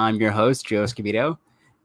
I'm 0.00 0.16
your 0.16 0.30
host, 0.30 0.66
Joe 0.66 0.84
Escobedo. 0.84 1.36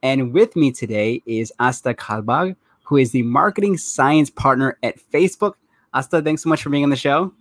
And 0.02 0.32
with 0.32 0.56
me 0.56 0.72
today 0.72 1.22
is 1.26 1.52
Astha 1.60 1.94
Kalbag, 1.96 2.56
who 2.84 2.96
is 2.96 3.12
the 3.12 3.24
marketing 3.24 3.78
science 3.78 4.30
partner 4.30 4.78
at 4.84 4.98
Facebook. 5.12 5.56
Astha, 5.94 6.24
thanks 6.24 6.42
so 6.42 6.48
much 6.48 6.64
for 6.64 6.70
being 6.70 6.86
on 6.86 6.90
the 6.90 6.96
show. 6.96 7.34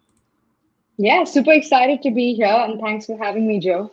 Yeah, 0.97 1.23
super 1.23 1.53
excited 1.53 2.03
to 2.03 2.11
be 2.11 2.35
here. 2.35 2.47
And 2.47 2.81
thanks 2.81 3.07
for 3.07 3.17
having 3.17 3.47
me, 3.47 3.61
Joe. 3.61 3.93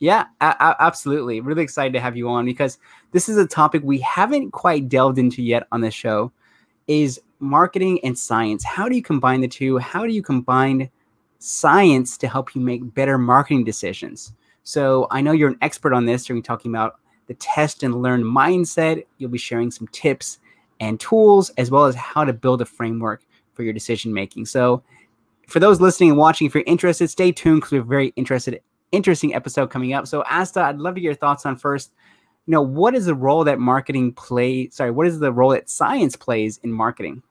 Yeah, 0.00 0.24
absolutely. 0.40 1.40
Really 1.40 1.62
excited 1.62 1.92
to 1.92 2.00
have 2.00 2.16
you 2.16 2.28
on 2.28 2.46
because 2.46 2.78
this 3.12 3.28
is 3.28 3.36
a 3.36 3.46
topic 3.46 3.82
we 3.84 4.00
haven't 4.00 4.50
quite 4.50 4.88
delved 4.88 5.18
into 5.18 5.40
yet 5.40 5.68
on 5.70 5.82
the 5.82 5.92
show 5.92 6.32
is 6.88 7.20
marketing 7.38 8.00
and 8.02 8.18
science. 8.18 8.64
How 8.64 8.88
do 8.88 8.96
you 8.96 9.02
combine 9.02 9.40
the 9.40 9.46
two? 9.46 9.78
How 9.78 10.04
do 10.04 10.12
you 10.12 10.22
combine 10.22 10.90
science 11.38 12.18
to 12.18 12.26
help 12.26 12.56
you 12.56 12.60
make 12.60 12.92
better 12.92 13.18
marketing 13.18 13.62
decisions? 13.62 14.32
So 14.64 15.06
I 15.10 15.20
know 15.20 15.32
you're 15.32 15.50
an 15.50 15.58
expert 15.60 15.92
on 15.92 16.06
this. 16.06 16.28
You're 16.28 16.34
going 16.34 16.42
to 16.42 16.46
be 16.46 16.48
talking 16.48 16.70
about 16.70 17.00
the 17.26 17.34
test 17.34 17.82
and 17.82 18.02
learn 18.02 18.22
mindset. 18.22 19.04
You'll 19.18 19.30
be 19.30 19.38
sharing 19.38 19.70
some 19.70 19.88
tips 19.88 20.38
and 20.80 20.98
tools, 20.98 21.50
as 21.58 21.70
well 21.70 21.86
as 21.86 21.94
how 21.94 22.24
to 22.24 22.32
build 22.32 22.60
a 22.60 22.64
framework 22.64 23.22
for 23.54 23.62
your 23.62 23.72
decision 23.72 24.12
making. 24.12 24.46
So 24.46 24.82
for 25.46 25.60
those 25.60 25.80
listening 25.80 26.10
and 26.10 26.18
watching, 26.18 26.46
if 26.46 26.54
you're 26.54 26.64
interested, 26.66 27.08
stay 27.08 27.32
tuned 27.32 27.58
because 27.58 27.72
we 27.72 27.78
have 27.78 27.86
a 27.86 27.88
very 27.88 28.12
interested, 28.16 28.60
interesting 28.90 29.34
episode 29.34 29.70
coming 29.70 29.92
up. 29.92 30.06
So 30.06 30.22
Astha, 30.24 30.62
I'd 30.62 30.78
love 30.78 30.94
to 30.94 31.00
get 31.00 31.06
your 31.06 31.14
thoughts 31.14 31.46
on 31.46 31.56
first, 31.56 31.92
you 32.46 32.52
know, 32.52 32.62
what 32.62 32.94
is 32.94 33.06
the 33.06 33.14
role 33.14 33.44
that 33.44 33.58
marketing 33.58 34.12
play? 34.12 34.68
Sorry, 34.70 34.90
what 34.90 35.06
is 35.06 35.20
the 35.20 35.32
role 35.32 35.50
that 35.50 35.70
science 35.70 36.16
plays 36.16 36.58
in 36.64 36.72
marketing? 36.72 37.22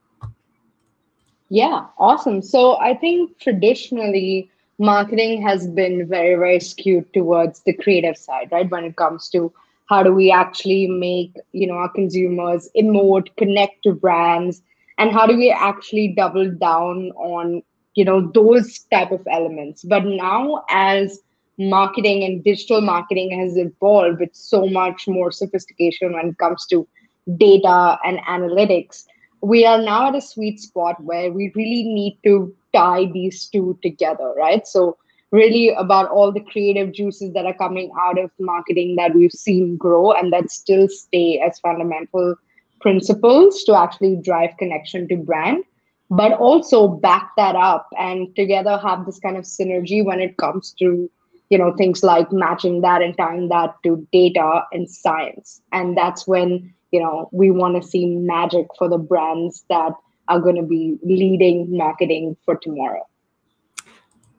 Yeah, 1.49 1.87
awesome. 1.97 2.41
So 2.41 2.77
I 2.79 2.95
think 2.95 3.37
traditionally 3.39 4.49
marketing 4.81 5.43
has 5.43 5.67
been 5.67 6.07
very, 6.07 6.35
very 6.35 6.59
skewed 6.59 7.13
towards 7.13 7.61
the 7.61 7.73
creative 7.73 8.17
side, 8.17 8.49
right? 8.51 8.69
When 8.69 8.83
it 8.83 8.95
comes 8.95 9.29
to 9.29 9.53
how 9.85 10.01
do 10.01 10.11
we 10.11 10.31
actually 10.31 10.87
make, 10.87 11.35
you 11.51 11.67
know, 11.67 11.75
our 11.75 11.89
consumers 11.89 12.67
emote, 12.75 13.27
connect 13.37 13.83
to 13.83 13.93
brands, 13.93 14.63
and 14.97 15.11
how 15.11 15.27
do 15.27 15.37
we 15.37 15.51
actually 15.51 16.09
double 16.09 16.49
down 16.49 17.11
on, 17.11 17.61
you 17.93 18.03
know, 18.03 18.31
those 18.33 18.79
type 18.91 19.11
of 19.11 19.21
elements. 19.29 19.83
But 19.83 20.03
now 20.05 20.63
as 20.69 21.19
marketing 21.59 22.23
and 22.23 22.43
digital 22.43 22.81
marketing 22.81 23.39
has 23.39 23.57
evolved 23.57 24.19
with 24.19 24.33
so 24.33 24.65
much 24.65 25.07
more 25.07 25.31
sophistication 25.31 26.13
when 26.13 26.29
it 26.29 26.37
comes 26.39 26.65
to 26.67 26.87
data 27.37 27.99
and 28.03 28.17
analytics, 28.27 29.05
we 29.41 29.63
are 29.65 29.79
now 29.79 30.07
at 30.07 30.15
a 30.15 30.21
sweet 30.21 30.59
spot 30.59 31.03
where 31.03 31.31
we 31.31 31.51
really 31.55 31.83
need 31.83 32.17
to 32.23 32.55
tie 32.73 33.05
these 33.05 33.47
two 33.47 33.77
together, 33.81 34.33
right? 34.37 34.65
So, 34.67 34.97
really 35.31 35.69
about 35.69 36.09
all 36.09 36.31
the 36.31 36.41
creative 36.41 36.91
juices 36.91 37.33
that 37.33 37.45
are 37.45 37.53
coming 37.53 37.89
out 38.01 38.19
of 38.19 38.29
marketing 38.37 38.97
that 38.97 39.15
we've 39.15 39.31
seen 39.31 39.77
grow 39.77 40.11
and 40.11 40.33
that 40.33 40.51
still 40.51 40.89
stay 40.89 41.39
as 41.39 41.57
fundamental 41.59 42.35
principles 42.81 43.63
to 43.63 43.73
actually 43.73 44.17
drive 44.17 44.57
connection 44.57 45.07
to 45.07 45.15
brand, 45.15 45.63
but 46.09 46.33
also 46.33 46.87
back 46.87 47.31
that 47.37 47.55
up 47.55 47.87
and 47.97 48.35
together 48.35 48.77
have 48.77 49.05
this 49.05 49.19
kind 49.19 49.37
of 49.37 49.45
synergy 49.45 50.03
when 50.03 50.19
it 50.19 50.35
comes 50.37 50.73
to 50.79 51.09
you 51.49 51.57
know 51.57 51.73
things 51.75 52.01
like 52.01 52.31
matching 52.31 52.81
that 52.81 53.01
and 53.01 53.15
tying 53.17 53.49
that 53.49 53.75
to 53.83 54.07
data 54.13 54.63
and 54.71 54.89
science 54.89 55.61
and 55.73 55.97
that's 55.97 56.25
when 56.25 56.73
you 56.91 56.99
know 56.99 57.29
we 57.33 57.51
want 57.51 57.75
to 57.75 57.87
see 57.87 58.05
magic 58.05 58.67
for 58.77 58.87
the 58.87 58.97
brands 58.97 59.65
that 59.69 59.91
are 60.31 60.39
going 60.39 60.55
to 60.55 60.63
be 60.63 60.97
leading 61.03 61.75
marketing 61.75 62.37
for 62.45 62.55
tomorrow. 62.55 63.05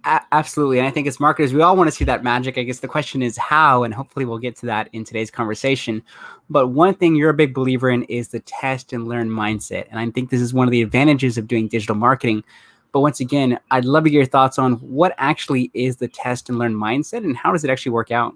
absolutely. 0.04 0.78
And 0.78 0.88
I 0.88 0.90
think 0.90 1.06
as 1.06 1.20
marketers, 1.20 1.52
we 1.52 1.60
all 1.60 1.76
want 1.76 1.88
to 1.88 1.94
see 1.94 2.04
that 2.06 2.24
magic. 2.24 2.56
I 2.56 2.62
guess 2.62 2.80
the 2.80 2.88
question 2.88 3.22
is 3.22 3.36
how, 3.36 3.84
and 3.84 3.92
hopefully 3.92 4.24
we'll 4.24 4.38
get 4.38 4.56
to 4.56 4.66
that 4.66 4.88
in 4.92 5.04
today's 5.04 5.30
conversation. 5.30 6.02
But 6.48 6.68
one 6.68 6.94
thing 6.94 7.14
you're 7.14 7.30
a 7.30 7.34
big 7.34 7.54
believer 7.54 7.90
in 7.90 8.04
is 8.04 8.28
the 8.28 8.40
test 8.40 8.92
and 8.92 9.06
learn 9.06 9.28
mindset. 9.28 9.86
And 9.90 10.00
I 10.00 10.10
think 10.10 10.30
this 10.30 10.40
is 10.40 10.54
one 10.54 10.66
of 10.66 10.72
the 10.72 10.82
advantages 10.82 11.36
of 11.36 11.46
doing 11.46 11.68
digital 11.68 11.94
marketing. 11.94 12.42
But 12.90 13.00
once 13.00 13.20
again, 13.20 13.58
I'd 13.70 13.84
love 13.84 14.04
to 14.04 14.10
get 14.10 14.16
your 14.16 14.26
thoughts 14.26 14.58
on 14.58 14.74
what 14.74 15.14
actually 15.18 15.70
is 15.74 15.96
the 15.96 16.08
test 16.08 16.48
and 16.48 16.58
learn 16.58 16.74
mindset 16.74 17.18
and 17.18 17.36
how 17.36 17.52
does 17.52 17.64
it 17.64 17.70
actually 17.70 17.92
work 17.92 18.10
out? 18.10 18.34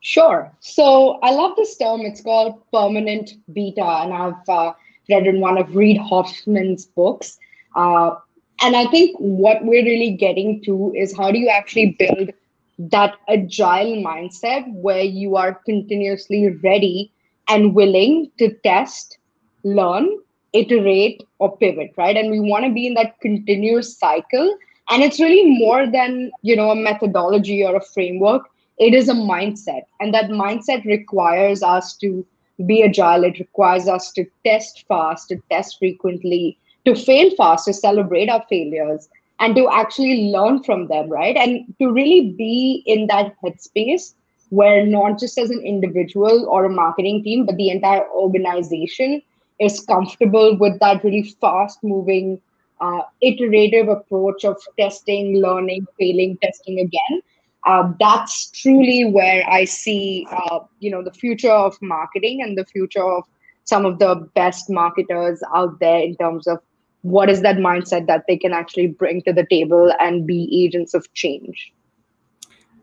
Sure. 0.00 0.50
So 0.60 1.18
I 1.22 1.30
love 1.30 1.56
this 1.56 1.76
term. 1.76 2.00
It's 2.02 2.22
called 2.22 2.62
permanent 2.72 3.32
beta. 3.52 3.84
And 3.84 4.14
I've 4.14 4.48
uh, 4.48 4.72
read 5.08 5.26
in 5.26 5.40
one 5.40 5.58
of 5.58 5.74
Reid 5.74 5.98
Hoffman's 5.98 6.86
books. 6.86 7.38
Uh, 7.74 8.16
and 8.62 8.76
I 8.76 8.86
think 8.86 9.16
what 9.18 9.64
we're 9.64 9.84
really 9.84 10.12
getting 10.12 10.62
to 10.64 10.92
is 10.96 11.16
how 11.16 11.30
do 11.30 11.38
you 11.38 11.48
actually 11.48 11.96
build 11.98 12.30
that 12.78 13.16
agile 13.28 14.02
mindset 14.02 14.70
where 14.72 15.02
you 15.02 15.36
are 15.36 15.54
continuously 15.66 16.48
ready 16.62 17.12
and 17.48 17.74
willing 17.74 18.30
to 18.38 18.54
test, 18.64 19.18
learn, 19.64 20.08
iterate, 20.52 21.22
or 21.38 21.56
pivot, 21.58 21.92
right? 21.96 22.16
And 22.16 22.30
we 22.30 22.40
want 22.40 22.64
to 22.64 22.72
be 22.72 22.86
in 22.86 22.94
that 22.94 23.20
continuous 23.20 23.96
cycle. 23.96 24.56
And 24.88 25.02
it's 25.02 25.20
really 25.20 25.58
more 25.58 25.86
than 25.86 26.30
you 26.42 26.56
know 26.56 26.70
a 26.70 26.76
methodology 26.76 27.62
or 27.64 27.76
a 27.76 27.84
framework. 27.84 28.42
It 28.78 28.94
is 28.94 29.08
a 29.08 29.14
mindset, 29.14 29.82
and 30.00 30.12
that 30.14 30.30
mindset 30.30 30.84
requires 30.84 31.62
us 31.62 31.96
to 31.98 32.26
be 32.66 32.82
agile. 32.82 33.24
It 33.24 33.38
requires 33.38 33.88
us 33.88 34.12
to 34.12 34.26
test 34.44 34.84
fast, 34.88 35.28
to 35.28 35.36
test 35.50 35.78
frequently, 35.78 36.58
to 36.84 36.94
fail 36.94 37.30
fast, 37.36 37.66
to 37.66 37.72
celebrate 37.72 38.28
our 38.28 38.44
failures, 38.48 39.08
and 39.38 39.54
to 39.56 39.68
actually 39.70 40.30
learn 40.30 40.62
from 40.62 40.86
them, 40.88 41.08
right? 41.08 41.36
And 41.36 41.74
to 41.80 41.90
really 41.90 42.32
be 42.32 42.82
in 42.86 43.06
that 43.06 43.34
headspace 43.42 44.14
where 44.50 44.84
not 44.84 45.18
just 45.18 45.38
as 45.38 45.50
an 45.50 45.60
individual 45.60 46.46
or 46.48 46.64
a 46.64 46.70
marketing 46.70 47.22
team, 47.22 47.46
but 47.46 47.56
the 47.56 47.70
entire 47.70 48.08
organization 48.10 49.22
is 49.60 49.80
comfortable 49.80 50.56
with 50.56 50.78
that 50.80 51.04
really 51.04 51.34
fast 51.40 51.82
moving, 51.84 52.40
uh, 52.80 53.02
iterative 53.20 53.88
approach 53.88 54.44
of 54.44 54.56
testing, 54.78 55.36
learning, 55.36 55.86
failing, 55.98 56.36
testing 56.42 56.80
again 56.80 57.22
uh, 57.66 57.92
that's 57.98 58.50
truly 58.50 59.04
where 59.04 59.48
I 59.48 59.64
see, 59.64 60.26
uh, 60.30 60.60
you 60.78 60.90
know, 60.90 61.02
the 61.02 61.12
future 61.12 61.50
of 61.50 61.76
marketing 61.82 62.42
and 62.42 62.56
the 62.56 62.64
future 62.64 63.04
of 63.04 63.24
some 63.64 63.84
of 63.84 63.98
the 63.98 64.28
best 64.34 64.70
marketers 64.70 65.42
out 65.54 65.78
there 65.80 66.00
in 66.00 66.16
terms 66.16 66.46
of 66.46 66.58
what 67.02 67.30
is 67.30 67.42
that 67.42 67.56
mindset 67.56 68.06
that 68.06 68.24
they 68.28 68.36
can 68.36 68.52
actually 68.52 68.88
bring 68.88 69.22
to 69.22 69.32
the 69.32 69.46
table 69.50 69.92
and 70.00 70.26
be 70.26 70.48
agents 70.64 70.94
of 70.94 71.12
change. 71.14 71.72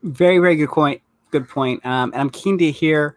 Very, 0.03 0.39
very 0.39 0.55
good 0.55 0.69
point. 0.69 1.01
Good 1.31 1.49
point. 1.49 1.85
Um, 1.85 2.11
and 2.13 2.21
I'm 2.21 2.29
keen 2.29 2.57
to 2.59 2.71
hear: 2.71 3.15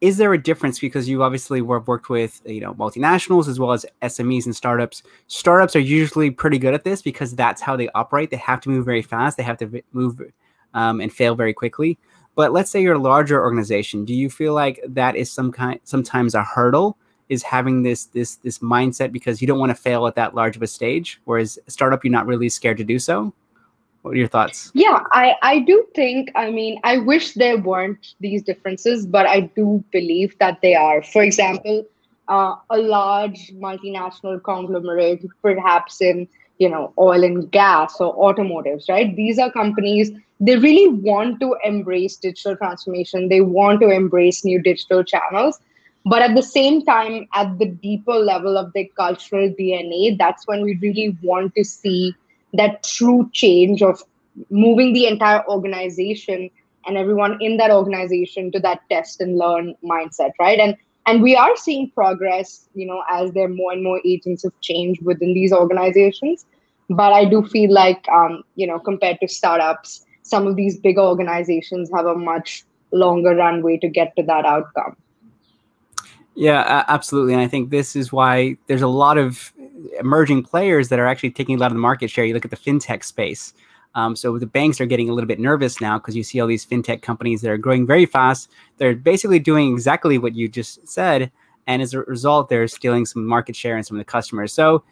is 0.00 0.16
there 0.16 0.32
a 0.32 0.40
difference 0.40 0.78
because 0.78 1.08
you 1.08 1.22
obviously 1.22 1.58
have 1.58 1.88
worked 1.88 2.08
with 2.08 2.40
you 2.46 2.60
know 2.60 2.74
multinationals 2.74 3.48
as 3.48 3.58
well 3.58 3.72
as 3.72 3.84
SMEs 4.02 4.44
and 4.44 4.54
startups? 4.54 5.02
Startups 5.26 5.74
are 5.74 5.80
usually 5.80 6.30
pretty 6.30 6.58
good 6.58 6.74
at 6.74 6.84
this 6.84 7.02
because 7.02 7.34
that's 7.34 7.60
how 7.60 7.76
they 7.76 7.88
operate. 7.94 8.30
They 8.30 8.36
have 8.36 8.60
to 8.60 8.68
move 8.68 8.84
very 8.84 9.02
fast. 9.02 9.36
They 9.36 9.42
have 9.42 9.58
to 9.58 9.82
move 9.92 10.20
um, 10.74 11.00
and 11.00 11.12
fail 11.12 11.34
very 11.34 11.52
quickly. 11.52 11.98
But 12.34 12.52
let's 12.52 12.70
say 12.70 12.80
you're 12.80 12.94
a 12.94 13.00
larger 13.00 13.42
organization. 13.42 14.04
Do 14.04 14.14
you 14.14 14.30
feel 14.30 14.54
like 14.54 14.80
that 14.86 15.16
is 15.16 15.30
some 15.30 15.50
kind 15.50 15.80
sometimes 15.84 16.34
a 16.34 16.44
hurdle? 16.44 16.96
Is 17.28 17.42
having 17.42 17.82
this 17.82 18.06
this 18.06 18.36
this 18.36 18.60
mindset 18.60 19.12
because 19.12 19.42
you 19.42 19.46
don't 19.46 19.58
want 19.58 19.70
to 19.70 19.74
fail 19.74 20.06
at 20.06 20.14
that 20.14 20.34
large 20.34 20.56
of 20.56 20.62
a 20.62 20.66
stage, 20.66 21.20
whereas 21.24 21.58
startup 21.66 22.02
you're 22.02 22.12
not 22.12 22.26
really 22.26 22.48
scared 22.48 22.78
to 22.78 22.84
do 22.84 22.98
so. 22.98 23.34
What 24.02 24.12
are 24.12 24.16
your 24.16 24.28
thoughts? 24.28 24.70
Yeah, 24.72 25.00
I 25.12 25.34
I 25.42 25.58
do 25.58 25.84
think. 25.94 26.30
I 26.36 26.50
mean, 26.50 26.80
I 26.84 26.98
wish 26.98 27.34
there 27.34 27.58
weren't 27.58 28.14
these 28.20 28.42
differences, 28.42 29.04
but 29.04 29.26
I 29.26 29.40
do 29.40 29.84
believe 29.90 30.38
that 30.38 30.62
they 30.62 30.74
are. 30.74 31.02
For 31.02 31.22
example, 31.22 31.84
uh, 32.28 32.54
a 32.70 32.78
large 32.78 33.52
multinational 33.54 34.42
conglomerate, 34.42 35.26
perhaps 35.42 36.00
in 36.00 36.28
you 36.58 36.68
know 36.68 36.92
oil 36.98 37.24
and 37.24 37.50
gas 37.50 38.00
or 38.00 38.14
automotives, 38.16 38.88
right? 38.88 39.14
These 39.16 39.38
are 39.38 39.50
companies 39.50 40.12
they 40.40 40.56
really 40.56 40.88
want 40.88 41.40
to 41.40 41.56
embrace 41.64 42.16
digital 42.16 42.56
transformation. 42.56 43.28
They 43.28 43.40
want 43.40 43.80
to 43.80 43.90
embrace 43.90 44.44
new 44.44 44.62
digital 44.62 45.02
channels. 45.02 45.58
But 46.04 46.22
at 46.22 46.34
the 46.34 46.42
same 46.42 46.84
time, 46.84 47.26
at 47.34 47.58
the 47.58 47.66
deeper 47.66 48.14
level 48.14 48.56
of 48.56 48.72
their 48.72 48.86
cultural 48.96 49.50
DNA, 49.50 50.16
that's 50.16 50.46
when 50.46 50.62
we 50.62 50.78
really 50.80 51.16
want 51.22 51.54
to 51.56 51.64
see 51.64 52.14
that 52.54 52.82
true 52.84 53.28
change 53.32 53.82
of 53.82 54.02
moving 54.50 54.92
the 54.92 55.06
entire 55.06 55.44
organization 55.48 56.50
and 56.86 56.96
everyone 56.96 57.36
in 57.40 57.56
that 57.56 57.70
organization 57.70 58.50
to 58.52 58.60
that 58.60 58.80
test 58.90 59.20
and 59.20 59.36
learn 59.36 59.74
mindset, 59.84 60.30
right? 60.38 60.58
And 60.58 60.76
and 61.08 61.22
we 61.22 61.34
are 61.34 61.56
seeing 61.56 61.90
progress, 61.92 62.68
you 62.74 62.86
know, 62.86 63.02
as 63.10 63.32
there 63.32 63.46
are 63.46 63.48
more 63.48 63.72
and 63.72 63.82
more 63.82 63.98
agents 64.04 64.44
of 64.44 64.52
change 64.60 65.00
within 65.00 65.32
these 65.32 65.54
organizations. 65.54 66.44
But 66.90 67.14
I 67.14 67.24
do 67.24 67.46
feel 67.46 67.72
like, 67.72 68.06
um, 68.10 68.42
you 68.56 68.66
know, 68.66 68.78
compared 68.78 69.18
to 69.20 69.28
startups, 69.28 70.04
some 70.22 70.46
of 70.46 70.56
these 70.56 70.78
bigger 70.78 71.00
organizations 71.00 71.90
have 71.94 72.04
a 72.04 72.14
much 72.14 72.64
longer 72.92 73.34
runway 73.34 73.78
to 73.78 73.88
get 73.88 74.14
to 74.16 74.22
that 74.24 74.44
outcome. 74.44 74.96
Yeah, 76.34 76.84
absolutely. 76.88 77.32
And 77.32 77.42
I 77.42 77.48
think 77.48 77.70
this 77.70 77.96
is 77.96 78.12
why 78.12 78.58
there's 78.66 78.82
a 78.82 78.88
lot 78.88 79.16
of 79.16 79.52
emerging 79.98 80.42
players 80.42 80.90
that 80.90 80.98
are 80.98 81.06
actually 81.06 81.30
taking 81.30 81.56
a 81.56 81.58
lot 81.58 81.72
of 81.72 81.74
the 81.74 81.80
market 81.80 82.10
share. 82.10 82.26
You 82.26 82.34
look 82.34 82.44
at 82.44 82.50
the 82.50 82.56
fintech 82.56 83.02
space. 83.02 83.54
Um, 83.94 84.14
so 84.14 84.38
the 84.38 84.46
banks 84.46 84.80
are 84.80 84.86
getting 84.86 85.08
a 85.08 85.12
little 85.12 85.26
bit 85.26 85.40
nervous 85.40 85.80
now 85.80 85.98
because 85.98 86.14
you 86.14 86.22
see 86.22 86.40
all 86.40 86.46
these 86.46 86.64
fintech 86.64 87.02
companies 87.02 87.40
that 87.42 87.50
are 87.50 87.58
growing 87.58 87.86
very 87.86 88.06
fast. 88.06 88.50
They're 88.76 88.94
basically 88.94 89.38
doing 89.38 89.72
exactly 89.72 90.18
what 90.18 90.34
you 90.34 90.48
just 90.48 90.86
said, 90.86 91.32
and 91.66 91.82
as 91.82 91.94
a 91.94 92.00
result, 92.00 92.48
they're 92.48 92.68
stealing 92.68 93.06
some 93.06 93.24
market 93.26 93.56
share 93.56 93.76
and 93.76 93.86
some 93.86 93.96
of 93.96 94.00
the 94.00 94.10
customers. 94.10 94.52
So 94.52 94.84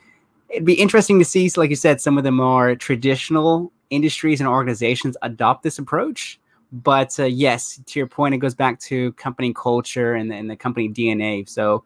it'd 0.49 0.65
be 0.65 0.75
interesting 0.75 1.19
to 1.19 1.25
see, 1.25 1.51
like 1.57 1.71
you 1.71 1.77
said, 1.77 2.01
some 2.01 2.19
of 2.19 2.25
the 2.25 2.33
more 2.33 2.75
traditional 2.75 3.73
industries 3.91 4.41
and 4.41 4.49
organizations 4.49 5.17
adopt 5.23 5.63
this 5.63 5.79
approach. 5.79 6.41
But 6.73 7.19
uh, 7.19 7.25
yes, 7.25 7.81
to 7.87 7.99
your 7.99 8.07
point, 8.09 8.35
it 8.35 8.39
goes 8.39 8.55
back 8.55 8.81
to 8.81 9.13
company 9.13 9.55
culture 9.55 10.15
and, 10.15 10.33
and 10.33 10.51
the 10.51 10.57
company 10.57 10.89
DNA. 10.89 11.49
So 11.49 11.85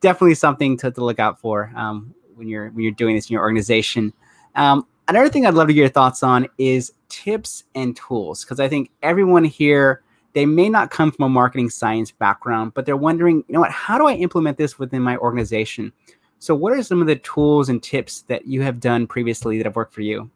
definitely 0.00 0.34
something 0.34 0.76
to, 0.78 0.90
to 0.90 1.04
look 1.04 1.18
out 1.18 1.40
for 1.40 1.72
um, 1.76 2.14
when 2.34 2.48
you're 2.48 2.70
when 2.70 2.84
you're 2.84 2.92
doing 2.92 3.14
this 3.14 3.30
in 3.30 3.34
your 3.34 3.42
organization. 3.42 4.12
Um, 4.54 4.86
another 5.08 5.28
thing 5.28 5.46
I'd 5.46 5.54
love 5.54 5.68
to 5.68 5.74
get 5.74 5.80
your 5.80 5.88
thoughts 5.88 6.22
on 6.22 6.46
is 6.58 6.92
tips 7.08 7.64
and 7.74 7.96
tools 7.96 8.44
because 8.44 8.60
I 8.60 8.68
think 8.68 8.90
everyone 9.02 9.44
here 9.44 10.02
they 10.34 10.46
may 10.46 10.68
not 10.68 10.90
come 10.90 11.10
from 11.10 11.24
a 11.24 11.28
marketing 11.28 11.70
science 11.70 12.12
background, 12.12 12.72
but 12.74 12.86
they're 12.86 12.96
wondering, 12.96 13.36
you 13.48 13.54
know 13.54 13.60
what, 13.60 13.72
how 13.72 13.98
do 13.98 14.06
I 14.06 14.12
implement 14.12 14.58
this 14.58 14.78
within 14.78 15.02
my 15.02 15.16
organization? 15.16 15.92
So, 16.38 16.54
what 16.54 16.72
are 16.72 16.82
some 16.82 17.00
of 17.00 17.06
the 17.06 17.16
tools 17.16 17.68
and 17.68 17.82
tips 17.82 18.22
that 18.22 18.46
you 18.46 18.62
have 18.62 18.78
done 18.78 19.06
previously 19.06 19.56
that 19.58 19.66
have 19.66 19.74
worked 19.74 19.94
for 19.94 20.02
you? 20.02 20.30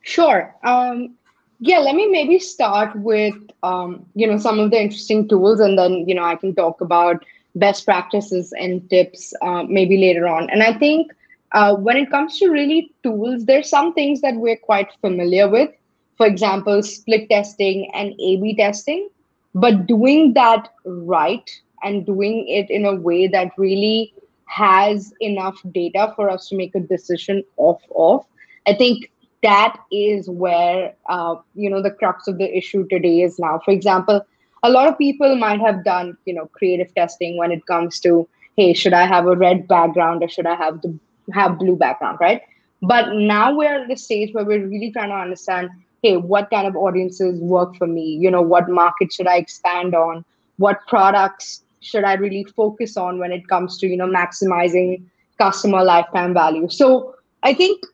Sure. 0.00 0.54
Um, 0.64 1.14
yeah, 1.60 1.78
let 1.78 1.94
me 1.94 2.08
maybe 2.08 2.38
start 2.38 2.96
with 2.96 3.36
um, 3.62 4.04
you 4.14 4.26
know 4.26 4.38
some 4.38 4.58
of 4.58 4.70
the 4.70 4.80
interesting 4.80 5.28
tools, 5.28 5.60
and 5.60 5.78
then 5.78 6.08
you 6.08 6.14
know 6.14 6.24
I 6.24 6.34
can 6.34 6.54
talk 6.54 6.80
about 6.80 7.24
best 7.54 7.84
practices 7.84 8.52
and 8.58 8.88
tips 8.90 9.32
uh, 9.42 9.62
maybe 9.62 9.96
later 9.96 10.26
on. 10.26 10.50
And 10.50 10.62
I 10.62 10.76
think 10.76 11.12
uh, 11.52 11.74
when 11.74 11.96
it 11.96 12.10
comes 12.10 12.38
to 12.38 12.48
really 12.48 12.92
tools, 13.02 13.44
there's 13.44 13.68
some 13.68 13.92
things 13.94 14.20
that 14.20 14.34
we're 14.34 14.56
quite 14.56 14.88
familiar 15.00 15.48
with. 15.48 15.70
For 16.16 16.26
example, 16.26 16.82
split 16.82 17.28
testing 17.30 17.90
and 17.94 18.12
A/B 18.18 18.56
testing, 18.56 19.08
but 19.54 19.86
doing 19.86 20.32
that 20.34 20.68
right 20.84 21.50
and 21.82 22.06
doing 22.06 22.48
it 22.48 22.70
in 22.70 22.84
a 22.86 22.94
way 22.94 23.28
that 23.28 23.52
really 23.58 24.14
has 24.46 25.12
enough 25.20 25.60
data 25.72 26.12
for 26.16 26.30
us 26.30 26.48
to 26.48 26.56
make 26.56 26.74
a 26.74 26.80
decision 26.80 27.44
off 27.58 27.82
of. 27.96 28.24
I 28.66 28.74
think 28.74 29.10
that 29.42 29.76
is 29.92 30.28
where 30.30 30.94
uh, 31.08 31.36
you 31.54 31.70
know 31.70 31.82
the 31.82 31.90
crux 31.90 32.26
of 32.28 32.38
the 32.38 32.56
issue 32.56 32.86
today 32.88 33.20
is 33.22 33.38
now. 33.38 33.60
For 33.64 33.70
example, 33.72 34.24
a 34.62 34.70
lot 34.70 34.88
of 34.88 34.98
people 34.98 35.36
might 35.36 35.60
have 35.60 35.84
done 35.84 36.16
you 36.24 36.34
know 36.34 36.46
creative 36.46 36.94
testing 36.94 37.36
when 37.36 37.52
it 37.52 37.66
comes 37.66 38.00
to 38.00 38.28
hey, 38.56 38.72
should 38.72 38.94
I 38.94 39.06
have 39.06 39.26
a 39.26 39.36
red 39.36 39.68
background 39.68 40.22
or 40.22 40.28
should 40.28 40.46
I 40.46 40.54
have 40.54 40.80
the 40.80 40.98
have 41.32 41.58
blue 41.58 41.76
background, 41.76 42.18
right? 42.20 42.42
But 42.82 43.14
now 43.14 43.54
we're 43.54 43.82
at 43.82 43.88
the 43.88 43.96
stage 43.96 44.34
where 44.34 44.44
we're 44.44 44.66
really 44.66 44.92
trying 44.92 45.08
to 45.08 45.16
understand, 45.16 45.70
hey, 46.02 46.16
what 46.16 46.50
kind 46.50 46.66
of 46.66 46.76
audiences 46.76 47.40
work 47.40 47.76
for 47.76 47.86
me? 47.86 48.18
You 48.20 48.30
know, 48.30 48.42
what 48.42 48.68
market 48.68 49.12
should 49.12 49.26
I 49.26 49.36
expand 49.36 49.94
on? 49.94 50.24
What 50.58 50.80
products 50.86 51.62
should 51.80 52.04
I 52.04 52.14
really 52.14 52.44
focus 52.44 52.96
on 52.96 53.18
when 53.18 53.32
it 53.32 53.46
comes 53.48 53.78
to 53.78 53.86
you 53.86 53.96
know 53.96 54.06
maximizing 54.06 55.02
customer 55.38 55.84
lifetime 55.84 56.34
value? 56.34 56.68
So 56.68 57.14
I 57.42 57.54
think 57.54 57.84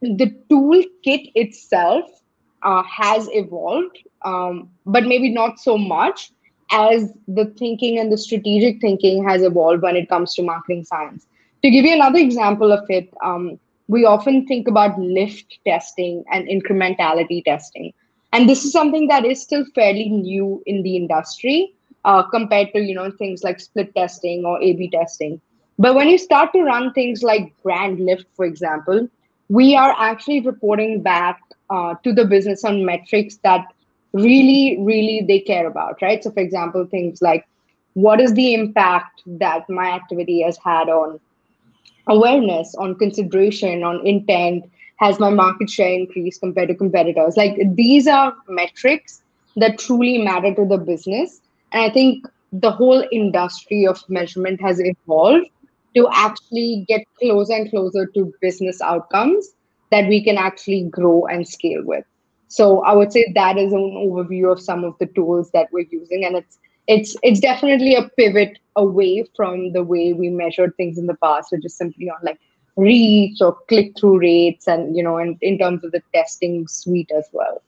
the 0.00 0.34
toolkit 0.50 1.32
itself 1.34 2.10
uh, 2.62 2.82
has 2.82 3.28
evolved, 3.32 3.98
um, 4.24 4.70
but 4.86 5.04
maybe 5.04 5.30
not 5.30 5.58
so 5.58 5.76
much 5.76 6.32
as 6.70 7.12
the 7.28 7.46
thinking 7.58 7.98
and 7.98 8.10
the 8.10 8.18
strategic 8.18 8.80
thinking 8.80 9.22
has 9.24 9.42
evolved 9.42 9.82
when 9.82 9.96
it 9.96 10.08
comes 10.08 10.34
to 10.34 10.42
marketing 10.42 10.84
science. 10.84 11.26
To 11.64 11.70
give 11.70 11.86
you 11.86 11.94
another 11.94 12.18
example 12.18 12.72
of 12.72 12.84
it, 12.90 13.12
um, 13.24 13.58
we 13.88 14.04
often 14.04 14.46
think 14.46 14.68
about 14.68 14.98
lift 14.98 15.58
testing 15.66 16.24
and 16.30 16.46
incrementality 16.46 17.42
testing. 17.44 17.92
And 18.32 18.48
this 18.48 18.64
is 18.64 18.72
something 18.72 19.08
that 19.08 19.24
is 19.24 19.40
still 19.40 19.64
fairly 19.74 20.10
new 20.10 20.62
in 20.66 20.82
the 20.82 20.96
industry 20.96 21.74
uh, 22.04 22.22
compared 22.22 22.72
to 22.74 22.80
you 22.80 22.94
know 22.94 23.10
things 23.10 23.42
like 23.42 23.60
split 23.60 23.94
testing 23.94 24.44
or 24.44 24.62
A/B 24.62 24.90
testing. 24.90 25.40
But 25.78 25.94
when 25.94 26.08
you 26.08 26.18
start 26.18 26.52
to 26.52 26.62
run 26.62 26.92
things 26.92 27.22
like 27.22 27.54
brand 27.62 27.98
lift, 27.98 28.26
for 28.36 28.44
example, 28.44 29.08
we 29.48 29.74
are 29.74 29.94
actually 29.98 30.40
reporting 30.40 31.02
back 31.02 31.40
uh, 31.70 31.94
to 32.04 32.12
the 32.12 32.26
business 32.26 32.64
on 32.64 32.84
metrics 32.84 33.36
that 33.42 33.66
really, 34.12 34.76
really 34.80 35.24
they 35.26 35.40
care 35.40 35.66
about, 35.66 36.02
right? 36.02 36.22
So, 36.22 36.30
for 36.30 36.40
example, 36.40 36.86
things 36.86 37.22
like 37.22 37.46
what 37.94 38.20
is 38.20 38.34
the 38.34 38.54
impact 38.54 39.22
that 39.26 39.68
my 39.70 39.86
activity 39.92 40.42
has 40.42 40.58
had 40.58 40.88
on 40.90 41.20
awareness, 42.08 42.74
on 42.76 42.94
consideration, 42.96 43.82
on 43.82 44.06
intent? 44.06 44.70
Has 44.96 45.18
my 45.18 45.30
market 45.30 45.68
share 45.68 45.92
increased 45.92 46.40
compared 46.40 46.68
to 46.68 46.74
competitors? 46.74 47.36
Like 47.36 47.58
these 47.74 48.06
are 48.06 48.34
metrics 48.48 49.22
that 49.56 49.78
truly 49.78 50.18
matter 50.18 50.54
to 50.54 50.66
the 50.66 50.78
business. 50.78 51.40
And 51.72 51.82
I 51.82 51.90
think 51.92 52.26
the 52.52 52.70
whole 52.70 53.04
industry 53.10 53.86
of 53.86 54.02
measurement 54.08 54.60
has 54.60 54.80
evolved 54.80 55.48
to 55.96 56.08
actually 56.12 56.84
get 56.88 57.04
closer 57.18 57.54
and 57.54 57.70
closer 57.70 58.06
to 58.06 58.32
business 58.40 58.80
outcomes 58.80 59.48
that 59.90 60.08
we 60.08 60.22
can 60.22 60.38
actually 60.38 60.88
grow 60.90 61.26
and 61.26 61.46
scale 61.46 61.82
with. 61.84 62.04
So 62.48 62.82
I 62.84 62.92
would 62.92 63.12
say 63.12 63.32
that 63.34 63.58
is 63.58 63.72
an 63.72 63.80
overview 63.80 64.52
of 64.52 64.60
some 64.60 64.84
of 64.84 64.96
the 64.98 65.06
tools 65.06 65.50
that 65.52 65.68
we're 65.72 65.86
using, 65.90 66.24
and 66.24 66.36
it's 66.36 66.58
it's 66.86 67.16
it's 67.22 67.40
definitely 67.40 67.94
a 67.94 68.08
pivot 68.16 68.58
away 68.76 69.24
from 69.36 69.72
the 69.72 69.82
way 69.82 70.12
we 70.12 70.30
measured 70.30 70.76
things 70.76 70.98
in 70.98 71.06
the 71.06 71.16
past, 71.16 71.52
which 71.52 71.64
is 71.64 71.76
simply 71.76 72.10
on 72.10 72.18
like 72.22 72.38
reach 72.76 73.40
or 73.40 73.56
click 73.68 73.92
through 73.98 74.18
rates, 74.18 74.66
and 74.66 74.96
you 74.96 75.02
know, 75.02 75.16
and 75.16 75.38
in 75.40 75.58
terms 75.58 75.84
of 75.84 75.92
the 75.92 76.02
testing 76.14 76.66
suite 76.68 77.10
as 77.16 77.28
well. 77.32 77.62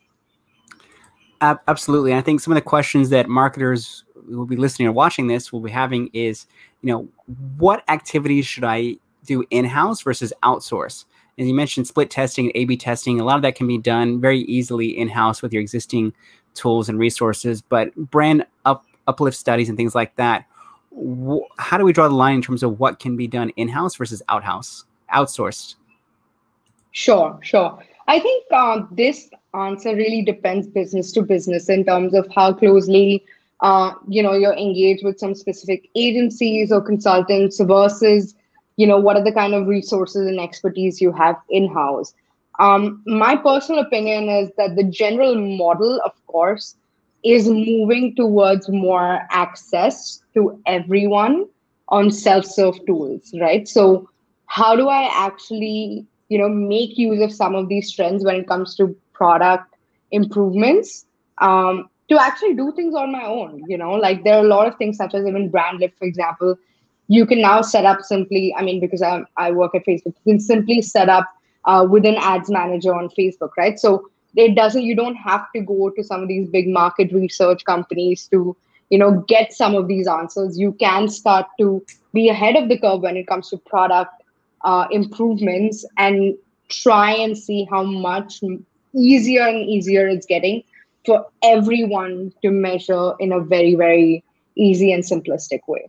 Absolutely, 1.41 2.15
I 2.15 2.23
think 2.23 2.41
some 2.41 2.53
of 2.53 2.57
the 2.57 2.63
questions 2.63 3.11
that 3.11 3.29
marketers 3.29 4.05
will 4.27 4.47
be 4.47 4.57
listening 4.57 4.89
or 4.89 4.93
watching 4.93 5.27
this 5.29 5.53
will 5.53 5.61
be 5.61 5.71
having 5.71 6.09
is, 6.13 6.47
you 6.83 6.91
know, 6.91 7.09
what 7.59 7.85
activities 7.89 8.47
should 8.47 8.65
I 8.65 8.97
do 9.25 9.45
in 9.51 9.65
house 9.65 10.03
versus 10.03 10.33
outsource? 10.43 11.05
And 11.39 11.47
you 11.47 11.55
mentioned 11.55 11.87
split 11.87 12.11
testing, 12.11 12.51
A/B 12.55 12.79
testing. 12.79 13.21
A 13.21 13.25
lot 13.25 13.37
of 13.37 13.43
that 13.43 13.55
can 13.55 13.67
be 13.67 13.77
done 13.77 14.21
very 14.21 14.41
easily 14.41 14.97
in 14.99 15.09
house 15.09 15.43
with 15.43 15.53
your 15.53 15.61
existing 15.61 16.15
tools 16.55 16.89
and 16.89 16.99
resources. 16.99 17.61
But 17.61 17.95
brand 17.95 18.47
up 18.65 18.87
uplift 19.07 19.37
studies 19.37 19.69
and 19.69 19.77
things 19.77 19.95
like 19.95 20.15
that. 20.17 20.47
How 21.59 21.79
do 21.79 21.85
we 21.85 21.93
draw 21.93 22.09
the 22.09 22.15
line 22.15 22.37
in 22.37 22.43
terms 22.43 22.63
of 22.63 22.81
what 22.81 22.99
can 22.99 23.17
be 23.17 23.27
done 23.27 23.51
in 23.51 23.69
house 23.69 23.97
versus 23.97 24.23
out 24.29 24.45
house, 24.45 24.85
outsourced? 25.13 25.75
Sure, 26.93 27.39
sure. 27.43 27.79
I 28.09 28.21
think 28.21 28.45
uh, 28.51 28.83
this 28.91 29.29
answer 29.55 29.95
really 29.95 30.23
depends 30.23 30.67
business 30.67 31.13
to 31.13 31.23
business 31.23 31.69
in 31.69 31.85
terms 31.85 32.15
of 32.15 32.27
how 32.35 32.53
closely 32.53 33.25
uh, 33.61 33.93
you 34.09 34.23
know 34.23 34.35
you're 34.35 34.55
engaged 34.55 35.05
with 35.05 35.19
some 35.19 35.35
specific 35.35 35.89
agencies 35.95 36.71
or 36.71 36.81
consultants 36.81 37.59
versus 37.61 38.35
you 38.77 38.87
know 38.87 38.99
what 38.99 39.17
are 39.17 39.25
the 39.25 39.33
kind 39.33 39.55
of 39.55 39.67
resources 39.67 40.27
and 40.27 40.39
expertise 40.39 41.01
you 41.01 41.11
have 41.11 41.37
in 41.49 41.67
house 41.73 42.15
um, 42.59 43.03
my 43.07 43.37
personal 43.37 43.81
opinion 43.81 44.29
is 44.29 44.51
that 44.59 44.77
the 44.77 44.85
general 44.85 45.35
model 45.57 46.01
of 46.05 46.13
course 46.27 46.77
is 47.27 47.49
moving 47.49 48.15
towards 48.17 48.69
more 48.69 49.21
access 49.31 50.23
to 50.35 50.61
everyone 50.67 51.47
on 51.89 52.11
self-serve 52.11 52.79
tools 52.87 53.35
right? 53.41 53.69
So 53.69 54.09
how 54.47 54.77
do 54.77 54.89
i 54.89 55.11
actually 55.13 56.07
you 56.29 56.39
know 56.39 56.49
make 56.49 56.97
use 56.97 57.21
of 57.21 57.33
some 57.33 57.55
of 57.57 57.69
these 57.69 57.93
trends 57.93 58.25
when 58.25 58.37
it 58.37 58.47
comes 58.47 58.77
to 58.77 58.97
product 59.13 59.75
improvements 60.13 61.07
um, 61.39 61.89
to 62.09 62.21
actually 62.23 62.55
do 62.55 62.73
things 62.77 62.95
on 62.95 63.11
my 63.13 63.25
own 63.25 63.63
you 63.67 63.77
know? 63.77 63.93
Like 63.93 64.25
there 64.25 64.37
are 64.37 64.45
a 64.45 64.49
lot 64.49 64.69
of 64.69 64.77
things 64.77 64.97
such 64.97 65.15
as 65.15 65.27
even 65.27 65.51
brand 65.51 65.81
lift 65.81 65.99
for 65.99 66.05
example. 66.07 66.57
You 67.09 67.27
can 67.27 67.41
now 67.41 67.61
set 67.63 67.85
up 67.85 68.03
simply 68.03 68.55
i 68.57 68.63
mean 68.63 68.81
because 68.81 69.03
i, 69.03 69.23
I 69.37 69.51
work 69.53 69.75
at 69.75 69.87
facebook 69.87 70.15
you 70.25 70.33
can 70.33 70.41
simply 70.41 70.83
set 70.83 71.09
up 71.09 71.29
uh, 71.65 71.87
with 71.89 72.05
an 72.07 72.17
ads 72.19 72.51
manager 72.51 72.95
on 72.95 73.09
facebook 73.19 73.51
right? 73.59 73.79
So 73.79 74.09
it 74.37 74.55
doesn't 74.55 74.83
you 74.83 74.95
don't 74.95 75.17
have 75.17 75.51
to 75.55 75.61
go 75.61 75.91
to 75.91 76.05
some 76.05 76.23
of 76.23 76.29
these 76.29 76.49
big 76.49 76.69
market 76.69 77.13
research 77.13 77.65
companies 77.65 78.29
to 78.29 78.57
you 78.91 78.99
know 78.99 79.25
get 79.27 79.53
some 79.53 79.75
of 79.75 79.89
these 79.89 80.07
answers. 80.07 80.59
You 80.59 80.73
can 80.73 81.09
start 81.09 81.47
to 81.59 81.85
be 82.13 82.29
ahead 82.29 82.57
of 82.57 82.69
the 82.69 82.79
curve 82.79 83.01
when 83.01 83.17
it 83.17 83.27
comes 83.27 83.51
to 83.51 83.57
product 83.57 84.23
uh, 84.63 84.87
improvements 84.91 85.85
and 85.99 86.37
try 86.69 87.13
and 87.13 87.37
see 87.37 87.67
how 87.71 87.83
much 87.83 88.41
easier 88.95 89.43
and 89.43 89.69
easier 89.69 90.07
it's 90.07 90.27
getting 90.27 90.63
for 91.05 91.27
everyone 91.43 92.33
to 92.43 92.51
measure 92.51 93.13
in 93.21 93.33
a 93.33 93.41
very 93.41 93.75
very 93.75 94.25
easy 94.57 94.93
and 94.93 95.03
simplistic 95.05 95.61
way. 95.67 95.89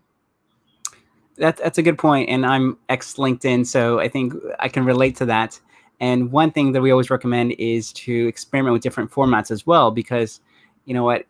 That, 1.38 1.58
that's 1.58 1.77
a 1.77 1.84
good 1.84 2.00
point 2.00 2.30
and 2.30 2.44
i'm 2.44 2.77
ex 2.89 3.13
linkedin 3.13 3.63
so 3.63 4.00
i 4.00 4.08
think 4.08 4.34
i 4.60 4.68
can 4.68 4.86
relate 4.86 5.16
to 5.18 5.25
that 5.27 5.60
and 6.00 6.32
one 6.32 6.51
thing 6.51 6.72
that 6.74 6.82
we 6.82 6.92
always 6.92 7.10
recommend 7.10 7.54
is 7.58 7.92
to 7.94 8.27
experiment 8.27 8.74
with 8.74 8.82
different 8.82 9.12
formats 9.12 9.51
as 9.51 9.66
well 9.66 9.92
because 9.92 10.42
you 10.86 10.94
know 10.94 11.04
what 11.04 11.25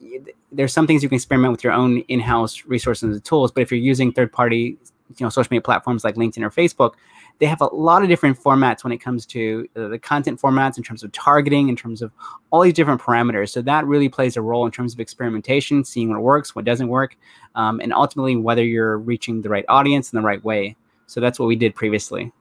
there's 0.52 0.74
some 0.74 0.86
things 0.88 1.04
you 1.04 1.10
can 1.10 1.16
experiment 1.16 1.52
with 1.52 1.64
your 1.64 1.74
own 1.74 2.00
in-house 2.08 2.64
resources 2.66 3.16
and 3.16 3.24
tools 3.24 3.52
but 3.52 3.62
if 3.62 3.72
you're 3.72 3.80
using 3.80 4.12
third 4.12 4.32
party 4.32 4.78
you 5.18 5.26
know 5.26 5.30
social 5.30 5.50
media 5.52 5.62
platforms 5.62 6.04
like 6.04 6.16
linkedin 6.16 6.44
or 6.44 6.50
facebook 6.50 6.94
they 7.40 7.46
have 7.46 7.62
a 7.62 7.66
lot 7.68 8.02
of 8.02 8.10
different 8.10 8.40
formats 8.42 8.84
when 8.84 8.92
it 8.92 8.98
comes 8.98 9.26
to 9.28 9.68
uh, 9.76 9.88
the 9.88 10.00
content 10.00 10.42
formats 10.42 10.78
in 10.78 10.84
terms 10.84 11.04
of 11.04 11.12
targeting, 11.12 11.70
in 11.70 11.76
terms 11.76 12.02
of 12.02 12.12
all 12.50 12.62
these 12.62 12.74
different 12.74 13.02
parameters. 13.02 13.50
So 13.50 13.62
that 13.62 13.86
really 13.86 14.10
plays 14.10 14.38
a 14.38 14.42
role 14.42 14.66
in 14.66 14.72
terms 14.72 14.94
of 14.94 15.00
experimentation, 15.00 15.84
seeing 15.84 16.10
what 16.10 16.22
works, 16.22 16.56
what 16.56 16.66
doesn't 16.66 16.88
work, 16.88 17.16
um, 17.56 17.80
and 17.80 17.94
ultimately 17.94 18.36
whether 18.36 18.64
you're 18.64 18.98
reaching 18.98 19.42
the 19.42 19.50
right 19.50 19.66
audience 19.70 20.12
in 20.12 20.18
the 20.18 20.26
right 20.26 20.44
way. 20.44 20.76
So 21.06 21.22
that's 21.22 21.40
what 21.40 21.46
we 21.46 21.56
did 21.56 21.76
previously. 21.76 22.32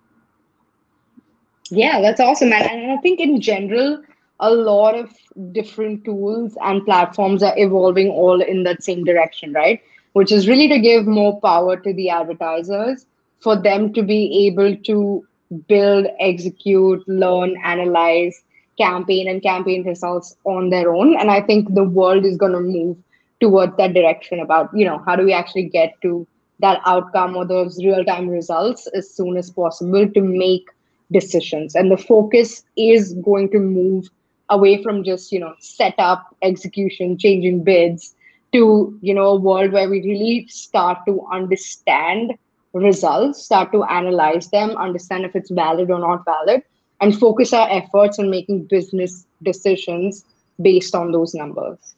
Yeah, 1.70 2.00
that's 2.00 2.20
awesome, 2.20 2.50
man. 2.50 2.62
And 2.62 2.92
I 2.92 2.96
think 2.98 3.20
in 3.20 3.40
general, 3.40 4.02
a 4.40 4.50
lot 4.50 4.94
of 4.94 5.10
different 5.52 6.04
tools 6.04 6.56
and 6.62 6.84
platforms 6.84 7.42
are 7.42 7.54
evolving 7.56 8.10
all 8.10 8.40
in 8.40 8.62
that 8.64 8.82
same 8.82 9.04
direction, 9.04 9.52
right? 9.52 9.80
Which 10.12 10.30
is 10.32 10.48
really 10.48 10.68
to 10.68 10.78
give 10.78 11.06
more 11.06 11.40
power 11.40 11.76
to 11.76 11.92
the 11.92 12.10
advertisers 12.10 13.06
for 13.40 13.60
them 13.60 13.92
to 13.94 14.02
be 14.02 14.46
able 14.46 14.76
to 14.76 15.26
build, 15.68 16.06
execute, 16.20 17.06
learn, 17.08 17.56
analyze 17.64 18.42
campaign 18.78 19.28
and 19.28 19.42
campaign 19.42 19.84
results 19.84 20.36
on 20.44 20.70
their 20.70 20.94
own. 20.94 21.16
And 21.18 21.30
I 21.30 21.40
think 21.40 21.74
the 21.74 21.84
world 21.84 22.24
is 22.24 22.36
going 22.36 22.52
to 22.52 22.60
move 22.60 22.96
towards 23.40 23.76
that 23.76 23.94
direction 23.94 24.40
about, 24.40 24.70
you 24.74 24.84
know, 24.84 25.02
how 25.06 25.16
do 25.16 25.24
we 25.24 25.32
actually 25.32 25.64
get 25.68 25.94
to 26.02 26.26
that 26.60 26.80
outcome 26.86 27.36
or 27.36 27.46
those 27.46 27.78
real 27.84 28.04
time 28.04 28.28
results 28.28 28.86
as 28.94 29.10
soon 29.10 29.36
as 29.36 29.50
possible 29.50 30.08
to 30.08 30.20
make 30.20 30.66
decisions. 31.12 31.74
And 31.74 31.90
the 31.90 31.96
focus 31.96 32.64
is 32.76 33.14
going 33.24 33.50
to 33.50 33.58
move 33.58 34.08
away 34.48 34.82
from 34.82 35.04
just, 35.04 35.32
you 35.32 35.40
know, 35.40 35.54
setup, 35.60 36.34
execution, 36.42 37.18
changing 37.18 37.64
bids 37.64 38.14
to, 38.52 38.96
you 39.02 39.14
know, 39.14 39.26
a 39.26 39.36
world 39.36 39.72
where 39.72 39.88
we 39.88 40.02
really 40.02 40.46
start 40.48 40.98
to 41.06 41.26
understand 41.32 42.34
results, 42.72 43.42
start 43.42 43.72
to 43.72 43.82
analyze 43.84 44.48
them, 44.50 44.70
understand 44.76 45.24
if 45.24 45.34
it's 45.34 45.50
valid 45.50 45.90
or 45.90 45.98
not 45.98 46.24
valid, 46.24 46.62
and 47.00 47.18
focus 47.18 47.52
our 47.52 47.68
efforts 47.70 48.18
on 48.18 48.30
making 48.30 48.64
business 48.64 49.26
decisions 49.42 50.24
based 50.60 50.94
on 50.94 51.12
those 51.12 51.34
numbers. 51.34 51.94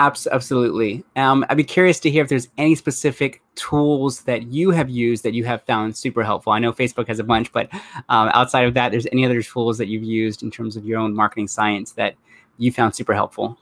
Absolutely. 0.00 1.04
Um, 1.16 1.44
I'd 1.50 1.58
be 1.58 1.64
curious 1.64 2.00
to 2.00 2.10
hear 2.10 2.22
if 2.22 2.30
there's 2.30 2.48
any 2.56 2.74
specific 2.74 3.42
tools 3.54 4.22
that 4.22 4.44
you 4.44 4.70
have 4.70 4.88
used 4.88 5.22
that 5.24 5.34
you 5.34 5.44
have 5.44 5.62
found 5.64 5.94
super 5.94 6.24
helpful. 6.24 6.54
I 6.54 6.58
know 6.58 6.72
Facebook 6.72 7.06
has 7.08 7.18
a 7.18 7.24
bunch, 7.24 7.52
but 7.52 7.68
um, 8.08 8.30
outside 8.32 8.64
of 8.64 8.72
that, 8.72 8.92
there's 8.92 9.06
any 9.12 9.26
other 9.26 9.42
tools 9.42 9.76
that 9.76 9.88
you've 9.88 10.02
used 10.02 10.42
in 10.42 10.50
terms 10.50 10.74
of 10.74 10.86
your 10.86 10.98
own 10.98 11.14
marketing 11.14 11.48
science 11.48 11.92
that 11.92 12.14
you 12.56 12.72
found 12.72 12.94
super 12.94 13.12
helpful. 13.12 13.58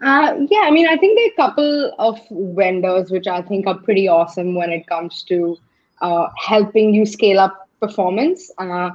Uh, 0.00 0.46
yeah, 0.50 0.62
I 0.62 0.70
mean, 0.70 0.88
I 0.88 0.96
think 0.96 1.18
there 1.18 1.26
are 1.26 1.48
a 1.48 1.50
couple 1.50 1.94
of 1.98 2.18
vendors 2.56 3.10
which 3.10 3.26
I 3.26 3.42
think 3.42 3.66
are 3.66 3.76
pretty 3.76 4.08
awesome 4.08 4.54
when 4.54 4.70
it 4.70 4.86
comes 4.86 5.22
to 5.24 5.58
uh, 6.00 6.28
helping 6.38 6.94
you 6.94 7.04
scale 7.04 7.38
up 7.38 7.68
performance. 7.80 8.50
Uh, 8.56 8.92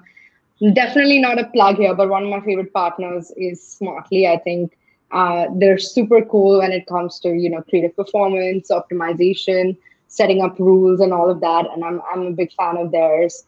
definitely 0.73 1.19
not 1.19 1.39
a 1.39 1.45
plug 1.49 1.75
here, 1.75 1.93
but 1.93 2.09
one 2.09 2.23
of 2.23 2.29
my 2.29 2.41
favorite 2.41 2.73
partners 2.73 3.31
is 3.37 3.61
Smartly. 3.61 4.25
I 4.27 4.39
think 4.39 4.75
uh, 5.15 5.47
they're 5.55 5.77
super 5.77 6.23
cool 6.25 6.59
when 6.59 6.73
it 6.73 6.85
comes 6.87 7.19
to 7.21 7.29
you 7.29 7.49
know 7.49 7.61
creative 7.61 7.95
performance, 7.95 8.69
optimization, 8.69 9.77
setting 10.07 10.41
up 10.41 10.59
rules, 10.59 10.99
and 10.99 11.13
all 11.13 11.29
of 11.29 11.39
that. 11.39 11.65
And 11.71 11.83
I'm 11.83 12.01
I'm 12.11 12.23
a 12.27 12.31
big 12.31 12.51
fan 12.53 12.77
of 12.77 12.91
theirs. 12.91 13.45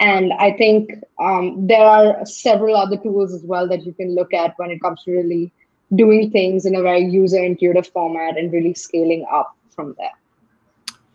And 0.00 0.32
I 0.34 0.52
think 0.52 0.92
um, 1.18 1.66
there 1.66 1.84
are 1.84 2.24
several 2.24 2.76
other 2.76 2.96
tools 2.96 3.34
as 3.34 3.42
well 3.42 3.66
that 3.68 3.84
you 3.84 3.92
can 3.92 4.14
look 4.14 4.32
at 4.32 4.54
when 4.56 4.70
it 4.70 4.80
comes 4.80 5.02
to 5.02 5.10
really 5.10 5.50
doing 5.96 6.30
things 6.30 6.66
in 6.66 6.76
a 6.76 6.82
very 6.82 7.04
user 7.04 7.42
intuitive 7.42 7.88
format 7.88 8.38
and 8.38 8.52
really 8.52 8.74
scaling 8.74 9.26
up 9.32 9.56
from 9.70 9.96
there. 9.98 10.12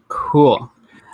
Cool. 0.09 0.69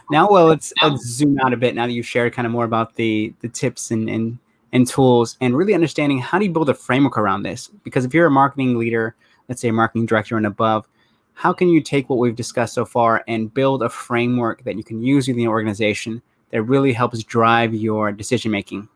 Now, 0.10 0.28
well, 0.32 0.48
let's, 0.48 0.74
let's 0.82 1.06
zoom 1.06 1.38
out 1.40 1.54
a 1.54 1.58
bit. 1.58 1.76
Now 1.76 1.86
that 1.86 1.94
you've 1.94 2.08
shared 2.08 2.34
kind 2.34 2.48
of 2.48 2.52
more 2.52 2.66
about 2.66 2.96
the 2.96 3.34
the 3.42 3.50
tips 3.50 3.92
and 3.92 4.10
and 4.10 4.40
and 4.72 4.88
tools, 4.88 5.38
and 5.42 5.56
really 5.56 5.74
understanding 5.74 6.20
how 6.20 6.40
do 6.40 6.46
you 6.46 6.52
build 6.52 6.70
a 6.70 6.74
framework 6.74 7.18
around 7.18 7.44
this? 7.44 7.70
Because 7.84 8.06
if 8.06 8.14
you're 8.14 8.28
a 8.28 8.32
marketing 8.32 8.78
leader, 8.78 9.16
let's 9.48 9.62
say 9.62 9.70
a 9.70 9.74
marketing 9.74 10.06
director 10.06 10.38
and 10.38 10.46
above, 10.46 10.88
how 11.34 11.54
can 11.54 11.70
you 11.70 11.82
take 11.82 12.10
what 12.10 12.20
we've 12.20 12.36
discussed 12.36 12.74
so 12.74 12.86
far 12.86 13.24
and 13.28 13.54
build 13.54 13.82
a 13.82 13.90
framework 13.90 14.64
that 14.64 14.76
you 14.76 14.84
can 14.84 15.02
use 15.02 15.28
within 15.28 15.40
the 15.40 15.48
organization 15.48 16.22
that 16.52 16.64
really 16.64 16.92
helps 16.92 17.24
drive 17.24 17.74
your 17.74 18.12
decision 18.12 18.52
making? 18.52 18.88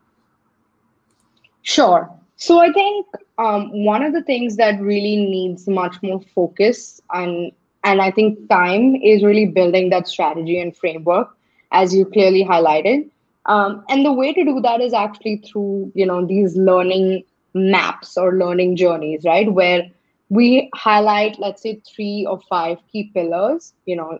Sure. 1.62 2.10
So 2.36 2.60
I 2.60 2.70
think 2.72 3.06
um, 3.38 3.70
one 3.84 4.02
of 4.02 4.12
the 4.12 4.22
things 4.22 4.56
that 4.56 4.80
really 4.80 5.16
needs 5.16 5.66
much 5.66 5.96
more 6.02 6.20
focus 6.34 7.00
and 7.12 7.52
and 7.84 8.00
I 8.00 8.10
think 8.10 8.48
time 8.48 8.96
is 8.96 9.22
really 9.22 9.46
building 9.46 9.90
that 9.90 10.08
strategy 10.08 10.58
and 10.58 10.74
framework, 10.74 11.36
as 11.70 11.94
you 11.94 12.06
clearly 12.06 12.42
highlighted. 12.42 13.10
Um, 13.46 13.84
and 13.88 14.04
the 14.04 14.12
way 14.12 14.32
to 14.32 14.44
do 14.44 14.60
that 14.60 14.80
is 14.80 14.92
actually 14.92 15.36
through 15.38 15.92
you 15.94 16.06
know 16.06 16.26
these 16.26 16.56
learning 16.56 17.24
maps 17.54 18.16
or 18.16 18.34
learning 18.34 18.76
journeys, 18.76 19.24
right? 19.24 19.52
Where 19.52 19.90
we 20.30 20.70
highlight, 20.74 21.38
let's 21.38 21.62
say, 21.62 21.80
three 21.86 22.26
or 22.28 22.40
five 22.48 22.78
key 22.90 23.10
pillars. 23.14 23.72
You 23.86 23.96
know, 23.96 24.18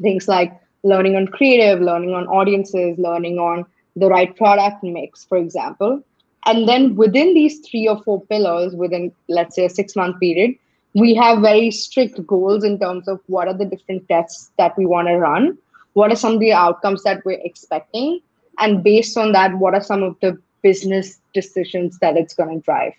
things 0.00 0.28
like 0.28 0.52
learning 0.82 1.16
on 1.16 1.26
creative, 1.26 1.80
learning 1.80 2.14
on 2.14 2.26
audiences, 2.28 2.98
learning 2.98 3.38
on 3.38 3.66
the 3.96 4.08
right 4.08 4.36
product 4.36 4.82
mix, 4.82 5.24
for 5.24 5.38
example 5.38 6.02
and 6.46 6.68
then 6.68 6.94
within 6.94 7.34
these 7.34 7.58
three 7.68 7.86
or 7.88 8.00
four 8.04 8.22
pillars, 8.22 8.74
within 8.74 9.12
let's 9.28 9.56
say 9.56 9.66
a 9.66 9.70
six 9.70 9.96
month 9.96 10.18
period, 10.20 10.54
we 10.94 11.14
have 11.14 11.40
very 11.40 11.70
strict 11.70 12.24
goals 12.26 12.64
in 12.64 12.78
terms 12.78 13.08
of 13.08 13.20
what 13.26 13.48
are 13.48 13.54
the 13.54 13.64
different 13.66 14.08
tests 14.08 14.50
that 14.56 14.78
we 14.78 14.86
want 14.86 15.08
to 15.08 15.16
run, 15.16 15.58
what 15.96 16.12
are 16.12 16.16
some 16.16 16.34
of 16.34 16.40
the 16.40 16.52
outcomes 16.52 17.02
that 17.04 17.24
we're 17.24 17.40
expecting, 17.42 18.20
and 18.58 18.84
based 18.84 19.16
on 19.16 19.32
that, 19.32 19.56
what 19.58 19.72
are 19.72 19.80
some 19.80 20.02
of 20.02 20.14
the 20.20 20.38
business 20.62 21.20
decisions 21.32 21.98
that 22.00 22.16
it's 22.18 22.34
going 22.34 22.50
to 22.54 22.64
drive. 22.64 22.92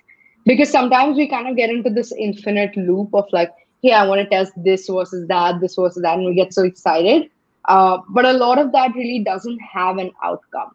Because 0.46 0.72
sometimes 0.72 1.16
we 1.16 1.28
kind 1.28 1.48
of 1.48 1.56
get 1.56 1.70
into 1.70 1.92
this 1.92 2.12
infinite 2.12 2.76
loop 2.76 3.14
of 3.14 3.26
like, 3.32 3.52
hey, 3.84 3.92
I 3.92 4.08
want 4.08 4.22
to 4.22 4.28
test 4.28 4.54
this 4.64 4.88
versus 4.88 5.28
that, 5.28 5.60
this 5.62 5.76
versus 5.76 6.02
that, 6.02 6.18
and 6.18 6.26
we 6.26 6.34
get 6.34 6.56
so 6.56 6.64
excited. 6.64 7.30
Uh, 7.66 8.00
but 8.10 8.26
a 8.26 8.34
lot 8.34 8.58
of 8.58 8.72
that 8.72 8.96
really 8.96 9.20
doesn't 9.24 9.60
have 9.60 9.98
an 9.98 10.10
outcome. 10.24 10.72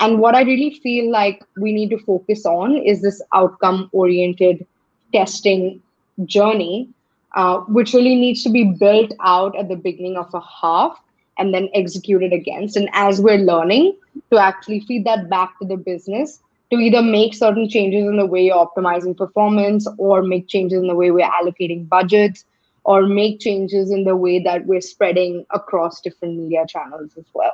And 0.00 0.18
what 0.18 0.34
I 0.34 0.42
really 0.42 0.70
feel 0.82 1.08
like 1.12 1.44
we 1.56 1.72
need 1.72 1.90
to 1.90 1.98
focus 1.98 2.46
on 2.46 2.78
is 2.78 3.00
this 3.02 3.22
outcome 3.32 3.90
oriented 3.92 4.66
testing 5.12 5.80
journey, 6.24 6.88
uh, 7.36 7.58
which 7.78 7.92
really 7.92 8.16
needs 8.16 8.42
to 8.42 8.50
be 8.50 8.64
built 8.64 9.12
out 9.20 9.54
at 9.56 9.68
the 9.68 9.76
beginning 9.76 10.16
of 10.16 10.34
a 10.34 10.40
half 10.40 10.98
and 11.40 11.52
then 11.52 11.68
execute 11.74 12.22
it 12.22 12.32
against. 12.32 12.76
And 12.76 12.88
as 12.92 13.20
we're 13.20 13.38
learning, 13.38 13.96
to 14.30 14.38
actually 14.38 14.80
feed 14.80 15.04
that 15.06 15.28
back 15.28 15.58
to 15.58 15.66
the 15.66 15.76
business 15.76 16.40
to 16.70 16.76
either 16.78 17.02
make 17.02 17.34
certain 17.34 17.68
changes 17.68 18.06
in 18.06 18.16
the 18.16 18.26
way 18.26 18.44
you're 18.44 18.54
optimizing 18.54 19.16
performance 19.16 19.88
or 19.98 20.22
make 20.22 20.46
changes 20.46 20.80
in 20.80 20.86
the 20.86 20.94
way 20.94 21.10
we're 21.10 21.28
allocating 21.28 21.88
budgets 21.88 22.44
or 22.84 23.02
make 23.02 23.40
changes 23.40 23.90
in 23.90 24.04
the 24.04 24.14
way 24.14 24.38
that 24.38 24.66
we're 24.66 24.80
spreading 24.80 25.44
across 25.50 26.00
different 26.00 26.38
media 26.38 26.64
channels 26.68 27.10
as 27.18 27.24
well. 27.34 27.52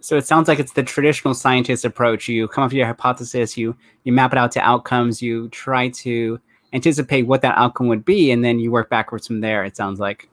So 0.00 0.16
it 0.16 0.26
sounds 0.26 0.48
like 0.48 0.58
it's 0.58 0.72
the 0.72 0.82
traditional 0.82 1.34
scientist 1.34 1.84
approach. 1.84 2.28
You 2.28 2.48
come 2.48 2.64
up 2.64 2.70
with 2.70 2.76
your 2.76 2.86
hypothesis, 2.86 3.56
you 3.56 3.76
you 4.04 4.12
map 4.12 4.32
it 4.32 4.38
out 4.38 4.52
to 4.52 4.60
outcomes, 4.60 5.20
you 5.22 5.48
try 5.48 5.88
to 5.88 6.40
anticipate 6.72 7.22
what 7.22 7.42
that 7.42 7.56
outcome 7.56 7.88
would 7.88 8.04
be, 8.04 8.30
and 8.30 8.44
then 8.44 8.58
you 8.58 8.70
work 8.70 8.90
backwards 8.90 9.26
from 9.26 9.40
there. 9.40 9.64
It 9.64 9.76
sounds 9.76 10.00
like. 10.00 10.28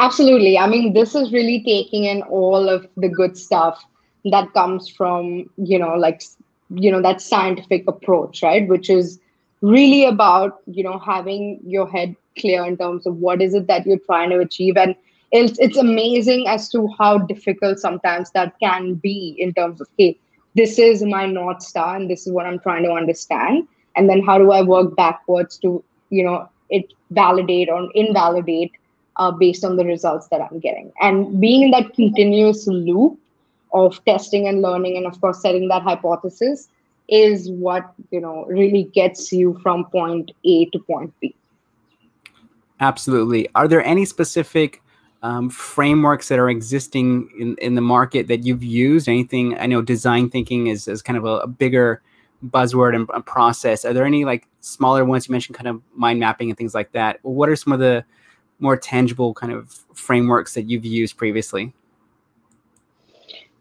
Absolutely. 0.00 0.58
I 0.58 0.66
mean, 0.66 0.94
this 0.94 1.14
is 1.14 1.30
really 1.32 1.62
taking 1.62 2.04
in 2.04 2.22
all 2.22 2.68
of 2.68 2.88
the 2.96 3.08
good 3.08 3.36
stuff 3.36 3.84
that 4.24 4.52
comes 4.54 4.88
from 4.88 5.50
you 5.56 5.78
know 5.78 5.94
like 5.94 6.22
you 6.70 6.90
know 6.90 7.02
that 7.02 7.20
scientific 7.20 7.84
approach, 7.86 8.42
right? 8.42 8.66
Which 8.68 8.88
is 8.90 9.20
really 9.60 10.04
about 10.06 10.62
you 10.66 10.82
know 10.82 10.98
having 10.98 11.60
your 11.66 11.88
head 11.88 12.16
clear 12.38 12.64
in 12.64 12.78
terms 12.78 13.06
of 13.06 13.16
what 13.16 13.42
is 13.42 13.54
it 13.54 13.66
that 13.66 13.86
you're 13.86 13.98
trying 14.06 14.30
to 14.30 14.38
achieve 14.38 14.76
and 14.78 14.94
it's 15.32 15.58
it's 15.58 15.76
amazing 15.76 16.46
as 16.48 16.68
to 16.70 16.88
how 16.98 17.18
difficult 17.18 17.78
sometimes 17.78 18.30
that 18.30 18.58
can 18.60 18.94
be 18.94 19.36
in 19.38 19.52
terms 19.52 19.80
of 19.80 19.88
hey 19.98 20.18
this 20.54 20.78
is 20.78 21.02
my 21.02 21.26
north 21.26 21.60
star 21.62 21.96
and 21.96 22.08
this 22.08 22.26
is 22.26 22.32
what 22.32 22.46
i'm 22.46 22.58
trying 22.60 22.84
to 22.84 22.92
understand 22.92 23.68
and 23.96 24.08
then 24.08 24.22
how 24.22 24.38
do 24.38 24.50
i 24.52 24.62
work 24.62 24.96
backwards 24.96 25.58
to 25.58 25.84
you 26.10 26.24
know 26.24 26.48
it 26.70 26.94
validate 27.10 27.68
or 27.68 27.88
invalidate 27.94 28.72
uh, 29.16 29.30
based 29.30 29.64
on 29.64 29.76
the 29.76 29.84
results 29.84 30.28
that 30.28 30.40
i'm 30.40 30.58
getting 30.58 30.92
and 31.00 31.40
being 31.40 31.62
in 31.62 31.70
that 31.70 31.92
continuous 31.94 32.66
loop 32.66 33.18
of 33.72 34.02
testing 34.04 34.48
and 34.48 34.62
learning 34.62 34.96
and 34.96 35.06
of 35.06 35.20
course 35.20 35.40
setting 35.40 35.68
that 35.68 35.82
hypothesis 35.82 36.68
is 37.08 37.50
what 37.50 37.92
you 38.10 38.20
know 38.20 38.44
really 38.46 38.84
gets 38.94 39.32
you 39.32 39.58
from 39.62 39.84
point 39.86 40.30
a 40.44 40.64
to 40.66 40.78
point 40.78 41.12
b 41.20 41.34
absolutely 42.80 43.48
are 43.54 43.68
there 43.68 43.84
any 43.84 44.04
specific 44.04 44.82
um, 45.22 45.50
frameworks 45.50 46.28
that 46.28 46.38
are 46.38 46.48
existing 46.48 47.28
in, 47.38 47.56
in 47.56 47.74
the 47.74 47.80
market 47.80 48.28
that 48.28 48.44
you've 48.44 48.62
used? 48.62 49.08
Anything? 49.08 49.58
I 49.58 49.66
know 49.66 49.82
design 49.82 50.30
thinking 50.30 50.68
is, 50.68 50.88
is 50.88 51.02
kind 51.02 51.16
of 51.16 51.24
a, 51.24 51.40
a 51.40 51.46
bigger 51.46 52.02
buzzword 52.46 52.94
and 52.94 53.08
a 53.12 53.20
process. 53.20 53.84
Are 53.84 53.92
there 53.92 54.06
any 54.06 54.24
like 54.24 54.46
smaller 54.60 55.04
ones 55.04 55.28
you 55.28 55.32
mentioned, 55.32 55.56
kind 55.56 55.68
of 55.68 55.82
mind 55.94 56.20
mapping 56.20 56.48
and 56.48 56.56
things 56.56 56.74
like 56.74 56.92
that? 56.92 57.18
What 57.22 57.48
are 57.48 57.56
some 57.56 57.72
of 57.72 57.80
the 57.80 58.04
more 58.60 58.76
tangible 58.76 59.34
kind 59.34 59.52
of 59.52 59.70
frameworks 59.94 60.54
that 60.54 60.62
you've 60.62 60.84
used 60.84 61.16
previously? 61.16 61.72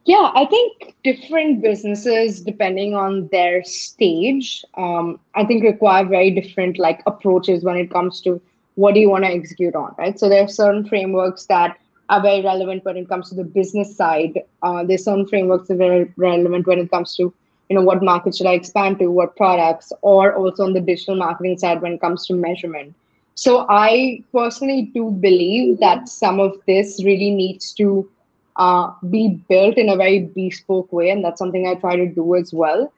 Yeah, 0.05 0.31
I 0.33 0.45
think 0.45 0.95
different 1.03 1.61
businesses, 1.61 2.41
depending 2.41 2.95
on 2.95 3.27
their 3.31 3.63
stage, 3.63 4.63
um, 4.75 5.19
I 5.35 5.45
think 5.45 5.63
require 5.63 6.05
very 6.05 6.31
different 6.31 6.79
like 6.79 7.01
approaches 7.05 7.63
when 7.63 7.77
it 7.77 7.91
comes 7.91 8.21
to 8.21 8.41
what 8.75 8.93
do 8.93 8.99
you 8.99 9.09
want 9.09 9.25
to 9.25 9.29
execute 9.29 9.75
on, 9.75 9.93
right? 9.97 10.17
So 10.17 10.29
there 10.29 10.43
are 10.43 10.47
certain 10.47 10.87
frameworks 10.87 11.45
that 11.45 11.77
are 12.09 12.21
very 12.21 12.41
relevant 12.41 12.85
when 12.85 12.97
it 12.97 13.07
comes 13.07 13.29
to 13.29 13.35
the 13.35 13.43
business 13.43 13.95
side. 13.95 14.39
Uh, 14.63 14.83
there's 14.83 15.03
certain 15.05 15.27
frameworks 15.27 15.67
that 15.67 15.75
are 15.75 15.77
very 15.77 16.13
relevant 16.17 16.65
when 16.65 16.79
it 16.79 16.89
comes 16.89 17.15
to 17.17 17.33
you 17.69 17.75
know 17.75 17.83
what 17.83 18.01
market 18.01 18.35
should 18.35 18.47
I 18.47 18.53
expand 18.53 18.97
to, 18.99 19.07
what 19.07 19.35
products, 19.35 19.93
or 20.01 20.33
also 20.33 20.63
on 20.63 20.73
the 20.73 20.81
digital 20.81 21.15
marketing 21.15 21.57
side 21.57 21.81
when 21.81 21.93
it 21.93 22.01
comes 22.01 22.25
to 22.27 22.33
measurement. 22.33 22.95
So 23.39 23.65
I 23.69 24.21
personally 24.33 24.91
do 24.93 25.11
believe 25.11 25.79
that 25.79 26.09
some 26.09 26.41
of 26.41 26.57
this 26.67 27.01
really 27.05 27.31
needs 27.31 27.71
to 27.75 28.05
uh, 28.57 28.91
be 29.09 29.41
built 29.47 29.77
in 29.77 29.87
a 29.87 29.95
very 29.95 30.19
bespoke 30.35 30.91
way, 30.91 31.09
and 31.09 31.23
that's 31.23 31.39
something 31.39 31.65
I 31.65 31.75
try 31.75 31.95
to 31.95 32.05
do 32.05 32.35
as 32.35 32.51
well. 32.51 32.91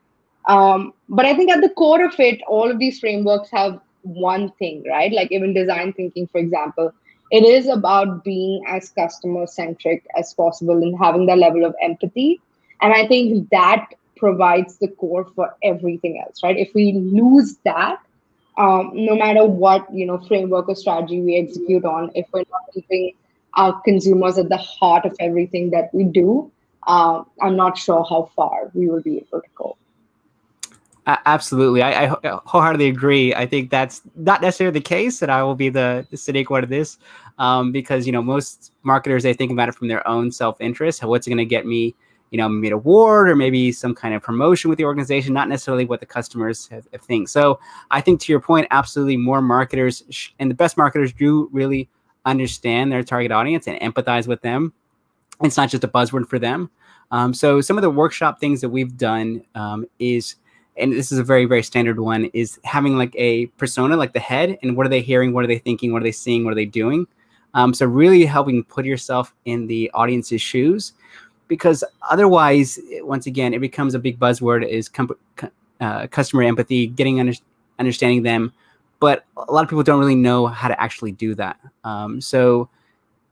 Um, 0.48 0.96
but 1.08 1.26
I 1.26 1.36
think 1.36 1.52
at 1.52 1.62
the 1.62 1.70
core 1.70 2.04
of 2.04 2.20
it, 2.20 2.42
all 2.48 2.72
of 2.72 2.80
these 2.80 3.00
frameworks 3.00 3.52
have 3.52 3.80
one 4.02 4.50
thing, 4.58 4.84
right? 4.90 5.14
Like 5.14 5.32
even 5.32 5.54
design 5.54 5.94
thinking, 5.94 6.26
for 6.26 6.40
example, 6.40 6.92
it 7.30 7.44
is 7.44 7.68
about 7.68 8.24
being 8.24 8.64
as 8.68 8.90
customer 8.90 9.46
centric 9.46 10.04
as 10.18 10.34
possible 10.34 10.82
and 10.82 10.98
having 10.98 11.28
that 11.28 11.38
level 11.38 11.66
of 11.66 11.76
empathy. 11.84 12.42
And 12.82 12.92
I 12.92 13.08
think 13.08 13.48
that 13.52 13.90
provides 14.18 14.80
the 14.80 14.88
core 14.88 15.26
for 15.36 15.56
everything 15.64 16.20
else, 16.26 16.42
right? 16.42 16.58
If 16.58 16.74
we 16.74 16.94
lose 16.94 17.58
that, 17.64 18.00
um, 18.58 18.92
no 18.94 19.16
matter 19.16 19.46
what 19.46 19.88
you 19.94 20.06
know 20.06 20.18
framework 20.28 20.70
or 20.70 20.76
strategy 20.76 21.22
we 21.22 21.38
execute 21.38 21.86
on, 21.86 22.12
if 22.16 22.28
we're 22.34 22.40
not 22.40 22.62
keeping 22.74 23.14
our 23.56 23.80
consumers 23.82 24.38
at 24.38 24.50
the 24.50 24.58
heart 24.58 25.06
of 25.06 25.16
everything 25.20 25.72
that 25.72 25.94
we 25.94 26.04
do, 26.04 26.52
uh, 26.88 27.24
I'm 27.42 27.56
not 27.56 27.78
sure 27.78 28.06
how 28.10 28.30
far 28.36 28.72
we 28.74 28.88
will 28.88 29.02
be 29.02 29.18
able 29.18 29.42
to 29.42 29.50
go. 29.56 29.78
Absolutely, 31.08 31.82
I, 31.82 32.06
I, 32.06 32.40
wholeheartedly 32.46 32.88
agree. 32.88 33.34
I 33.34 33.48
think 33.48 33.72
that's 33.72 34.02
not 34.16 34.42
necessarily 34.42 34.74
the 34.80 34.84
case, 34.84 35.24
and 35.24 35.32
I 35.32 35.42
will 35.42 35.56
be 35.56 35.70
the, 35.70 36.06
the 36.12 36.18
cynic 36.18 36.52
one 36.52 36.64
of 36.64 36.70
this, 36.70 37.00
um, 37.40 37.72
because 37.72 38.06
you 38.06 38.12
know 38.12 38.22
most 38.22 38.72
marketers 38.84 39.24
they 39.24 39.34
think 39.34 39.52
about 39.52 39.68
it 39.68 39.76
from 39.76 39.88
their 39.88 40.08
own 40.08 40.32
self 40.32 40.62
interest. 40.62 41.04
What's 41.04 41.28
going 41.28 41.40
to 41.40 41.46
get 41.46 41.66
me, 41.66 41.96
you 42.32 42.38
know, 42.38 42.48
an 42.48 42.72
award 42.72 43.30
or 43.30 43.36
maybe 43.36 43.72
some 43.72 43.94
kind 43.94 44.16
of 44.16 44.24
promotion 44.24 44.70
with 44.70 44.78
the 44.78 44.86
organization, 44.86 45.34
not 45.34 45.50
necessarily 45.50 45.86
what 45.86 46.00
the 46.00 46.06
customers 46.06 46.68
have, 46.68 46.88
have 46.92 47.02
think. 47.02 47.28
So 47.28 47.60
I 47.92 48.02
think 48.02 48.22
to 48.22 48.32
your 48.32 48.40
point, 48.40 48.68
absolutely, 48.72 49.18
more 49.18 49.42
marketers 49.42 50.32
and 50.40 50.50
the 50.50 50.56
best 50.56 50.78
marketers 50.78 51.14
do 51.14 51.50
really 51.52 51.90
understand 52.26 52.92
their 52.92 53.04
target 53.04 53.32
audience 53.32 53.68
and 53.68 53.80
empathize 53.82 54.28
with 54.28 54.42
them. 54.42 54.74
It's 55.44 55.58
not 55.58 55.70
just 55.70 55.84
a 55.84 55.88
buzzword 55.88 56.28
for 56.28 56.40
them. 56.40 56.70
Um, 57.12 57.34
so 57.34 57.60
some 57.60 57.78
of 57.78 57.82
the 57.82 57.90
workshop 57.90 58.40
things 58.40 58.62
that 58.62 58.70
we've 58.70 58.96
done 58.96 59.44
um, 59.56 59.86
is, 60.00 60.36
and 60.78 60.94
this 60.94 61.12
is 61.12 61.18
a 61.18 61.24
very 61.24 61.44
very 61.46 61.64
standard 61.64 62.00
one, 62.00 62.26
is 62.34 62.60
having 62.64 62.98
like 62.98 63.14
a 63.18 63.48
persona, 63.58 63.98
like 63.98 64.14
the 64.14 64.20
head, 64.20 64.58
and 64.62 64.78
what 64.78 64.86
are 64.86 64.90
they 64.90 65.02
hearing, 65.02 65.34
what 65.34 65.44
are 65.44 65.48
they 65.48 65.60
thinking, 65.60 65.92
what 65.92 66.02
are 66.02 66.06
they 66.06 66.12
seeing, 66.14 66.46
what 66.46 66.52
are 66.52 66.56
they 66.56 66.66
doing. 66.66 67.06
Um, 67.54 67.74
so 67.74 67.86
really 67.86 68.24
helping 68.24 68.64
put 68.64 68.86
yourself 68.86 69.34
in 69.44 69.68
the 69.68 69.92
audience's 69.94 70.42
shoes, 70.42 70.94
because 71.52 71.84
otherwise, 72.10 72.80
once 73.02 73.26
again, 73.28 73.54
it 73.54 73.60
becomes 73.60 73.94
a 73.94 74.00
big 74.00 74.18
buzzword 74.18 74.68
is 74.68 74.90
uh, 75.82 76.08
customer 76.08 76.44
empathy, 76.44 76.88
getting 76.88 77.20
under- 77.20 77.34
understanding 77.78 78.24
them 78.24 78.54
but 79.02 79.26
a 79.36 79.52
lot 79.52 79.64
of 79.64 79.70
people 79.70 79.84
don't 79.84 80.00
really 80.00 80.16
know 80.16 80.46
how 80.46 80.68
to 80.68 80.80
actually 80.80 81.12
do 81.12 81.34
that. 81.34 81.60
Um, 81.84 82.22
so 82.22 82.70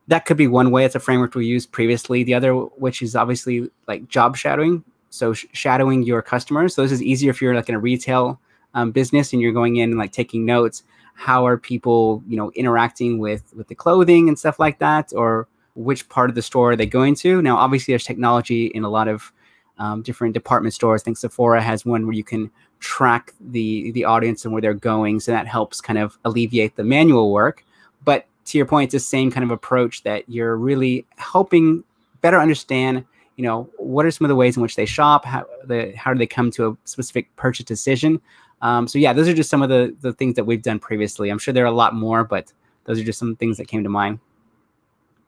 that 0.08 0.26
could 0.26 0.36
be 0.36 0.48
one 0.48 0.72
way. 0.72 0.84
It's 0.84 0.96
a 0.96 1.00
framework 1.00 1.36
we 1.36 1.46
used 1.46 1.72
previously. 1.72 2.24
The 2.24 2.34
other, 2.34 2.54
which 2.56 3.04
is 3.04 3.16
obviously 3.16 3.70
like 3.88 4.10
job 4.10 4.36
shadowing. 4.36 4.84
So 5.12 5.34
sh- 5.34 5.46
shadowing 5.54 6.02
your 6.02 6.24
customers. 6.24 6.74
So 6.74 6.82
this 6.82 6.92
is 6.92 7.04
easier 7.04 7.30
if 7.30 7.40
you're 7.40 7.54
like 7.54 7.70
in 7.70 7.76
a 7.76 7.80
retail 7.80 8.40
um, 8.74 8.92
business 8.92 9.32
and 9.32 9.44
you're 9.44 9.54
going 9.54 9.76
in 9.76 9.92
and 9.92 10.00
like 10.00 10.12
taking 10.12 10.44
notes. 10.44 10.84
How 11.14 11.46
are 11.46 11.56
people, 11.56 12.24
you 12.28 12.36
know, 12.36 12.52
interacting 12.56 13.20
with 13.20 13.54
with 13.56 13.68
the 13.68 13.76
clothing 13.76 14.28
and 14.28 14.40
stuff 14.40 14.58
like 14.58 14.80
that, 14.80 15.14
or 15.16 15.48
which 15.76 16.08
part 16.10 16.30
of 16.30 16.36
the 16.36 16.42
store 16.42 16.72
are 16.72 16.76
they 16.76 16.86
going 16.86 17.16
to? 17.16 17.42
Now, 17.42 17.58
obviously, 17.58 17.92
there's 17.92 18.04
technology 18.04 18.68
in 18.68 18.84
a 18.84 18.90
lot 18.90 19.08
of 19.08 19.32
um, 19.78 20.02
different 20.02 20.34
department 20.34 20.74
stores. 20.74 21.02
I 21.02 21.04
think 21.06 21.18
Sephora 21.18 21.62
has 21.62 21.86
one 21.86 22.06
where 22.06 22.16
you 22.16 22.24
can 22.24 22.52
track 22.80 23.34
the 23.40 23.92
the 23.92 24.06
audience 24.06 24.46
and 24.46 24.54
where 24.54 24.62
they're 24.62 24.74
going, 24.74 25.20
so 25.20 25.32
that 25.32 25.48
helps 25.48 25.82
kind 25.82 26.00
of 26.00 26.18
alleviate 26.26 26.76
the 26.76 26.84
manual 26.84 27.32
work. 27.32 27.64
But 28.04 28.26
to 28.46 28.58
your 28.58 28.66
point, 28.66 28.94
it's 28.94 29.04
the 29.04 29.08
same 29.08 29.32
kind 29.32 29.44
of 29.44 29.52
approach 29.52 30.04
that 30.04 30.28
you're 30.28 30.56
really 30.56 31.06
helping 31.18 31.84
better 32.22 32.40
understand. 32.40 33.06
You 33.38 33.44
know, 33.44 33.70
what 33.78 34.06
are 34.06 34.12
some 34.12 34.26
of 34.26 34.30
the 34.30 34.36
ways 34.36 34.58
in 34.58 34.62
which 34.62 34.76
they 34.76 34.86
shop? 34.86 35.24
How 35.24 35.46
the 35.64 35.94
how 35.96 36.14
do 36.14 36.20
they 36.20 36.28
come 36.28 36.52
to 36.52 36.68
a 36.70 36.78
specific 36.84 37.34
purchase 37.38 37.66
decision? 37.66 38.22
Um, 38.62 38.88
so 38.88 39.00
yeah, 39.00 39.14
those 39.14 39.30
are 39.30 39.34
just 39.34 39.50
some 39.50 39.62
of 39.62 39.70
the 39.70 39.96
the 40.02 40.14
things 40.14 40.36
that 40.36 40.44
we've 40.44 40.62
done 40.62 40.80
previously. 40.80 41.30
I'm 41.30 41.40
sure 41.40 41.54
there 41.54 41.64
are 41.64 41.68
a 41.68 41.72
lot 41.72 41.96
more, 41.96 42.24
but 42.24 42.52
those 42.84 43.00
are 43.00 43.04
just 43.04 43.20
some 43.20 43.36
things 43.36 43.58
that 43.58 43.68
came 43.68 43.84
to 43.84 43.90
mind. 43.90 44.20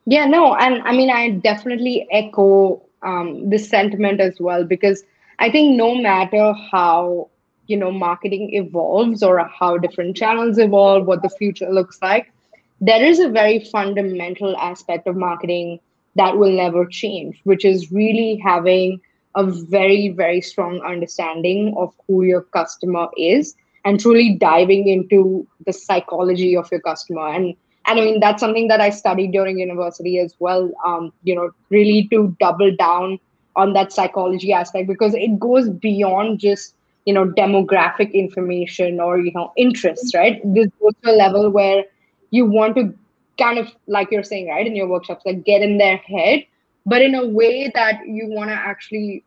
Yeah, 0.05 0.25
no, 0.25 0.55
and 0.55 0.81
I 0.83 0.91
mean, 0.91 1.09
I 1.09 1.29
definitely 1.29 2.07
echo 2.11 2.81
um, 3.03 3.49
this 3.49 3.69
sentiment 3.69 4.19
as 4.19 4.37
well 4.39 4.63
because 4.63 5.03
I 5.39 5.49
think 5.49 5.75
no 5.75 5.95
matter 5.95 6.53
how 6.71 7.29
you 7.67 7.77
know 7.77 7.91
marketing 7.91 8.49
evolves 8.53 9.23
or 9.23 9.39
how 9.45 9.77
different 9.77 10.15
channels 10.17 10.57
evolve, 10.57 11.05
what 11.05 11.21
the 11.21 11.29
future 11.29 11.69
looks 11.69 11.99
like, 12.01 12.31
there 12.79 13.03
is 13.03 13.19
a 13.19 13.29
very 13.29 13.59
fundamental 13.59 14.55
aspect 14.57 15.07
of 15.07 15.15
marketing 15.15 15.79
that 16.15 16.37
will 16.37 16.51
never 16.51 16.85
change, 16.85 17.39
which 17.43 17.63
is 17.65 17.91
really 17.91 18.41
having 18.43 18.99
a 19.35 19.43
very 19.43 20.09
very 20.09 20.41
strong 20.41 20.81
understanding 20.81 21.73
of 21.77 21.93
who 22.07 22.23
your 22.23 22.41
customer 22.41 23.07
is 23.17 23.55
and 23.85 23.99
truly 23.99 24.35
diving 24.35 24.87
into 24.87 25.47
the 25.65 25.73
psychology 25.73 26.55
of 26.57 26.69
your 26.71 26.81
customer. 26.81 27.27
And 27.29 27.55
and 27.87 27.99
i 27.99 28.03
mean 28.03 28.19
that's 28.19 28.39
something 28.39 28.67
that 28.67 28.81
i 28.81 28.89
studied 28.89 29.31
during 29.31 29.59
university 29.59 30.19
as 30.19 30.35
well 30.39 30.71
um, 30.85 31.11
you 31.23 31.35
know 31.35 31.49
really 31.69 32.07
to 32.11 32.35
double 32.39 32.75
down 32.75 33.19
on 33.55 33.73
that 33.73 33.91
psychology 33.91 34.53
aspect 34.53 34.87
because 34.87 35.13
it 35.13 35.39
goes 35.39 35.69
beyond 35.69 36.39
just 36.39 36.75
you 37.05 37.13
know 37.13 37.25
demographic 37.25 38.13
information 38.13 38.99
or 38.99 39.19
you 39.19 39.31
know 39.33 39.51
interests 39.57 40.13
right? 40.15 40.41
This 40.53 40.67
goes 40.79 40.93
to 41.03 41.11
a 41.11 41.15
level 41.15 41.49
where 41.49 41.83
you 42.29 42.45
want 42.45 42.75
to 42.75 42.93
kind 43.39 43.57
of 43.57 43.67
like 43.87 44.11
you're 44.11 44.23
saying 44.23 44.49
right 44.49 44.67
in 44.67 44.75
your 44.75 44.87
workshops 44.87 45.25
like 45.25 45.43
get 45.43 45.61
in 45.61 45.77
their 45.77 45.97
head 45.97 46.43
but 46.85 47.01
in 47.01 47.15
a 47.15 47.25
way 47.25 47.71
that 47.73 48.01
you 48.05 48.27
want 48.27 48.49
to 48.49 48.55
actually 48.55 49.23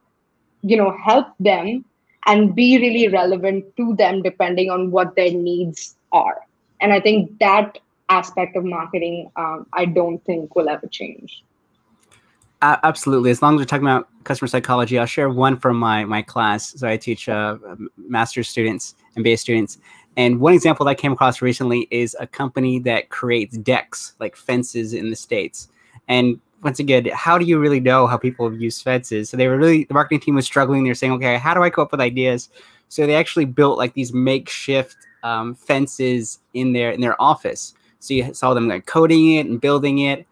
you 0.62 0.76
know 0.76 0.96
help 1.04 1.26
them 1.40 1.84
and 2.26 2.54
be 2.54 2.78
really 2.78 3.08
relevant 3.08 3.64
to 3.76 3.94
them 3.96 4.22
depending 4.22 4.70
on 4.70 4.90
what 4.90 5.14
their 5.16 5.30
needs 5.32 5.96
are. 6.12 6.40
And 6.80 6.92
i 6.92 7.00
think 7.00 7.38
that 7.40 7.78
aspect 8.18 8.56
of 8.56 8.64
marketing, 8.64 9.30
um, 9.36 9.66
I 9.72 9.84
don't 9.84 10.24
think 10.24 10.54
will 10.54 10.68
ever 10.68 10.86
change. 10.86 11.44
Absolutely. 12.62 13.30
As 13.30 13.42
long 13.42 13.54
as 13.54 13.58
we're 13.60 13.66
talking 13.66 13.86
about 13.86 14.08
customer 14.24 14.48
psychology, 14.48 14.98
I'll 14.98 15.04
share 15.04 15.28
one 15.28 15.58
from 15.58 15.76
my 15.76 16.06
my 16.06 16.22
class. 16.22 16.72
So 16.78 16.88
I 16.88 16.96
teach 16.96 17.28
uh, 17.28 17.58
master's 17.98 18.48
students, 18.48 18.94
MBA 19.18 19.38
students, 19.38 19.78
and 20.16 20.40
one 20.40 20.54
example 20.54 20.86
that 20.86 20.90
I 20.90 20.94
came 20.94 21.12
across 21.12 21.42
recently 21.42 21.88
is 21.90 22.16
a 22.18 22.26
company 22.26 22.78
that 22.80 23.10
creates 23.10 23.58
decks, 23.58 24.14
like 24.18 24.34
fences 24.34 24.94
in 24.94 25.10
the 25.10 25.16
states. 25.16 25.68
And 26.08 26.40
once 26.62 26.78
again, 26.78 27.06
how 27.12 27.36
do 27.36 27.44
you 27.44 27.58
really 27.58 27.80
know 27.80 28.06
how 28.06 28.16
people 28.16 28.50
use 28.54 28.80
fences? 28.80 29.28
So 29.28 29.36
they 29.36 29.48
were 29.48 29.58
really 29.58 29.84
the 29.84 29.94
marketing 29.94 30.20
team 30.20 30.34
was 30.34 30.46
struggling. 30.46 30.84
They're 30.84 30.94
saying, 30.94 31.12
okay, 31.14 31.36
how 31.36 31.52
do 31.52 31.62
I 31.62 31.68
come 31.68 31.82
up 31.82 31.90
with 31.90 32.00
ideas? 32.00 32.48
So 32.88 33.06
they 33.06 33.14
actually 33.14 33.44
built 33.44 33.76
like 33.76 33.92
these 33.92 34.14
makeshift 34.14 34.96
um, 35.22 35.54
fences 35.54 36.38
in 36.54 36.72
their 36.72 36.92
in 36.92 37.00
their 37.02 37.20
office. 37.20 37.74
So 38.04 38.14
you 38.14 38.34
saw 38.34 38.54
them 38.54 38.68
like 38.68 38.86
coding 38.86 39.34
it 39.34 39.46
and 39.46 39.60
building 39.60 39.98
it. 40.00 40.26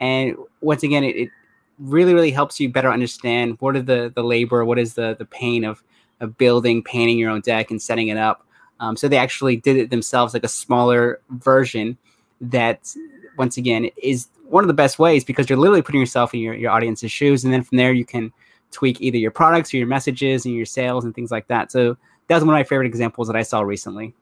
And 0.00 0.36
once 0.60 0.82
again, 0.82 1.04
it, 1.04 1.16
it 1.16 1.30
really, 1.78 2.14
really 2.14 2.30
helps 2.30 2.60
you 2.60 2.68
better 2.68 2.90
understand 2.90 3.56
what 3.60 3.76
are 3.76 3.82
the 3.82 4.12
the 4.14 4.22
labor, 4.22 4.64
what 4.64 4.78
is 4.78 4.94
the 4.94 5.16
the 5.18 5.24
pain 5.24 5.64
of 5.64 5.82
of 6.20 6.36
building, 6.38 6.82
painting 6.82 7.18
your 7.18 7.30
own 7.30 7.40
deck 7.40 7.70
and 7.70 7.80
setting 7.80 8.08
it 8.08 8.16
up. 8.16 8.46
Um, 8.80 8.96
so 8.96 9.08
they 9.08 9.18
actually 9.18 9.56
did 9.56 9.76
it 9.76 9.90
themselves, 9.90 10.34
like 10.34 10.44
a 10.44 10.48
smaller 10.48 11.20
version 11.30 11.96
that 12.40 12.94
once 13.36 13.56
again 13.56 13.88
is 14.02 14.28
one 14.48 14.62
of 14.64 14.68
the 14.68 14.74
best 14.74 14.98
ways 14.98 15.24
because 15.24 15.48
you're 15.48 15.58
literally 15.58 15.82
putting 15.82 16.00
yourself 16.00 16.34
in 16.34 16.40
your, 16.40 16.54
your 16.54 16.70
audience's 16.70 17.10
shoes. 17.10 17.44
And 17.44 17.52
then 17.52 17.62
from 17.62 17.78
there 17.78 17.92
you 17.92 18.04
can 18.04 18.32
tweak 18.70 19.00
either 19.00 19.16
your 19.16 19.30
products 19.30 19.72
or 19.72 19.78
your 19.78 19.86
messages 19.86 20.44
and 20.44 20.54
your 20.54 20.66
sales 20.66 21.04
and 21.04 21.14
things 21.14 21.30
like 21.30 21.46
that. 21.48 21.72
So 21.72 21.96
that 22.28 22.34
was 22.34 22.44
one 22.44 22.54
of 22.54 22.58
my 22.58 22.64
favorite 22.64 22.86
examples 22.86 23.28
that 23.28 23.36
I 23.36 23.42
saw 23.42 23.60
recently. 23.60 24.14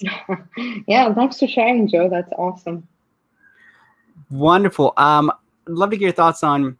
yeah, 0.86 1.12
thanks 1.14 1.38
for 1.38 1.46
sharing, 1.46 1.88
Joe. 1.88 2.08
That's 2.08 2.32
awesome. 2.32 2.86
Wonderful. 4.30 4.92
Um, 4.96 5.30
I'd 5.30 5.72
love 5.72 5.90
to 5.90 5.96
get 5.96 6.04
your 6.04 6.12
thoughts 6.12 6.42
on 6.42 6.76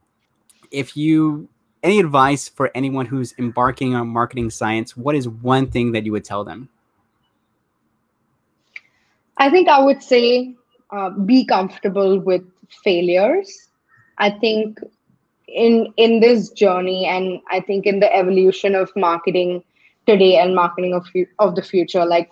if 0.71 0.97
you 0.97 1.49
any 1.83 1.99
advice 1.99 2.49
for 2.49 2.71
anyone 2.75 3.07
who's 3.07 3.35
embarking 3.39 3.95
on 3.95 4.09
marketing 4.09 4.51
science. 4.51 4.97
What 4.97 5.15
is 5.15 5.29
one 5.29 5.71
thing 5.71 5.93
that 5.93 6.05
you 6.05 6.13
would 6.13 6.25
tell 6.25 6.45
them? 6.45 6.69
I 9.39 9.51
think 9.51 9.69
I 9.69 9.83
would 9.83 10.03
say 10.03 10.55
uh, 10.91 11.11
be 11.11 11.47
comfortable 11.47 12.19
with 12.21 12.43
failures. 12.85 13.69
I 14.19 14.31
think 14.31 14.79
in 15.55 15.93
in 15.97 16.21
this 16.21 16.51
journey 16.51 17.07
and 17.07 17.41
i 17.51 17.61
think 17.61 17.87
in 17.87 18.01
the 18.01 18.15
evolution 18.15 18.75
of 18.75 18.91
marketing 18.97 19.63
today 20.07 20.37
and 20.37 20.55
marketing 20.55 20.95
of 20.95 21.07
of 21.39 21.55
the 21.55 21.63
future 21.63 22.05
like 22.05 22.31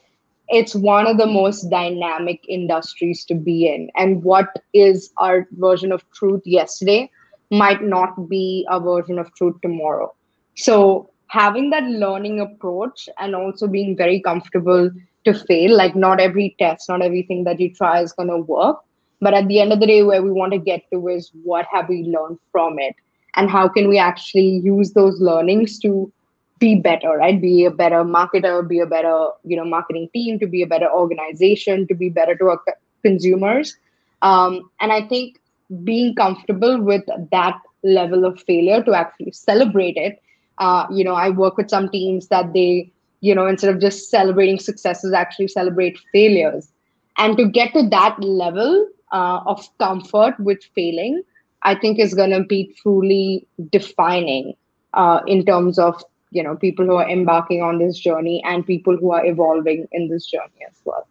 it's 0.49 0.75
one 0.75 1.07
of 1.07 1.19
the 1.19 1.27
most 1.27 1.69
dynamic 1.71 2.41
industries 2.49 3.25
to 3.27 3.35
be 3.35 3.67
in. 3.67 3.91
And 3.97 4.23
what 4.23 4.49
is 4.73 5.13
our 5.19 5.47
version 5.53 5.93
of 5.93 6.05
truth 6.13 6.43
yesterday 6.45 7.11
might 7.51 7.83
not 7.83 8.29
be 8.29 8.67
a 8.71 8.81
version 8.81 9.19
of 9.19 9.33
truth 9.35 9.57
tomorrow. 9.63 10.15
So 10.57 11.11
having 11.29 11.71
that 11.71 11.85
learning 11.85 12.41
approach 12.41 13.09
and 13.19 13.35
also 13.35 13.67
being 13.67 13.97
very 13.97 14.21
comfortable 14.21 14.91
to 15.25 15.35
fail 15.35 15.77
like 15.77 15.95
not 15.95 16.21
every 16.21 16.55
test 16.59 16.89
not 16.89 17.03
everything 17.03 17.45
that 17.45 17.61
you 17.61 17.75
try 17.75 18.01
is 18.01 18.13
going 18.13 18.29
to 18.29 18.39
work. 18.39 18.79
But 19.21 19.35
at 19.35 19.49
the 19.49 19.61
end 19.61 19.73
of 19.73 19.81
the 19.81 19.87
day 19.87 20.03
where 20.03 20.23
we 20.23 20.31
want 20.31 20.53
to 20.53 20.59
get 20.59 20.83
to 20.93 21.09
is 21.09 21.31
what 21.43 21.67
have 21.73 21.89
we 21.89 22.05
learned 22.05 22.39
from 22.53 22.79
it? 22.79 22.95
And 23.35 23.51
how 23.51 23.69
can 23.69 23.89
we 23.89 23.99
actually 23.99 24.61
use 24.65 24.93
those 24.93 25.21
learnings 25.21 25.79
to 25.81 26.13
be 26.59 26.77
better 26.77 27.11
right? 27.11 27.41
Be 27.41 27.65
a 27.65 27.71
better 27.71 28.05
marketer 28.05 28.67
be 28.67 28.81
a 28.81 28.87
better 28.87 29.29
you 29.45 29.57
know 29.57 29.65
marketing 29.65 30.09
team 30.13 30.39
to 30.39 30.47
be 30.47 30.63
a 30.63 30.67
better 30.67 30.91
organization 30.91 31.87
to 31.89 31.95
be 31.95 32.09
better 32.09 32.35
to 32.37 32.45
our 32.51 32.61
consumers. 33.03 33.77
Um, 34.23 34.71
and 34.81 34.93
i 34.93 35.07
think 35.07 35.39
being 35.85 36.15
comfortable 36.15 36.81
with 36.81 37.03
that 37.31 37.61
level 37.85 38.25
of 38.25 38.41
failure 38.43 38.83
to 38.83 38.95
actually 38.95 39.33
celebrate 39.33 39.97
it 39.97 40.21
uh, 40.59 40.87
you 40.91 41.05
know 41.05 41.15
i 41.15 41.29
work 41.31 41.57
with 41.57 41.71
some 41.71 41.89
teams 41.89 42.29
that 42.29 42.53
they 42.53 42.91
you 43.21 43.35
know 43.35 43.47
instead 43.47 43.73
of 43.75 43.81
just 43.81 44.11
celebrating 44.11 44.59
successes 44.59 45.13
actually 45.13 45.49
celebrate 45.49 45.99
failures. 46.13 46.69
And 47.19 47.37
to 47.37 47.49
get 47.49 47.73
to 47.75 47.89
that 47.89 48.17
level 48.23 48.89
uh, 49.13 49.41
of 49.47 49.67
comfort 49.79 50.39
with 50.39 50.63
failing 50.75 51.23
i 51.63 51.75
think 51.75 51.99
is 51.99 52.15
going 52.15 52.31
to 52.31 52.45
be 52.45 52.75
truly 52.83 53.47
defining 53.71 54.55
uh, 54.95 55.21
in 55.27 55.45
terms 55.45 55.79
of 55.79 56.03
you 56.31 56.43
know 56.43 56.57
people 56.57 56.85
who 56.85 56.95
are 56.95 57.09
embarking 57.09 57.63
on 57.63 57.79
this 57.79 57.99
journey 57.99 58.43
and 58.45 58.67
people 58.67 58.97
who 58.97 59.13
are 59.13 59.25
evolving 59.25 59.87
in 59.93 60.09
this 60.09 60.27
journey 60.27 60.67
as 60.69 60.77
well. 60.85 61.07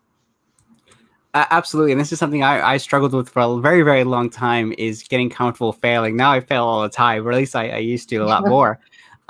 Uh, 1.34 1.46
absolutely. 1.52 1.92
And 1.92 2.02
this 2.02 2.12
is 2.12 2.18
something 2.18 2.42
I, 2.44 2.74
I 2.74 2.78
struggled 2.78 3.14
with 3.14 3.30
for 3.30 3.42
a 3.42 3.62
very 3.62 3.84
very 3.84 4.04
long 4.04 4.30
time 4.30 4.74
is 4.78 5.04
getting 5.04 5.30
comfortable 5.30 5.74
failing. 5.74 6.16
Now 6.16 6.32
i 6.32 6.40
fail 6.40 6.64
all 6.64 6.82
the 6.82 6.90
time 6.90 7.28
or 7.28 7.32
at 7.32 7.38
least 7.38 7.56
i, 7.56 7.70
I 7.70 7.78
used 7.78 8.10
to 8.10 8.18
a 8.18 8.26
lot 8.26 8.48
more. 8.56 8.80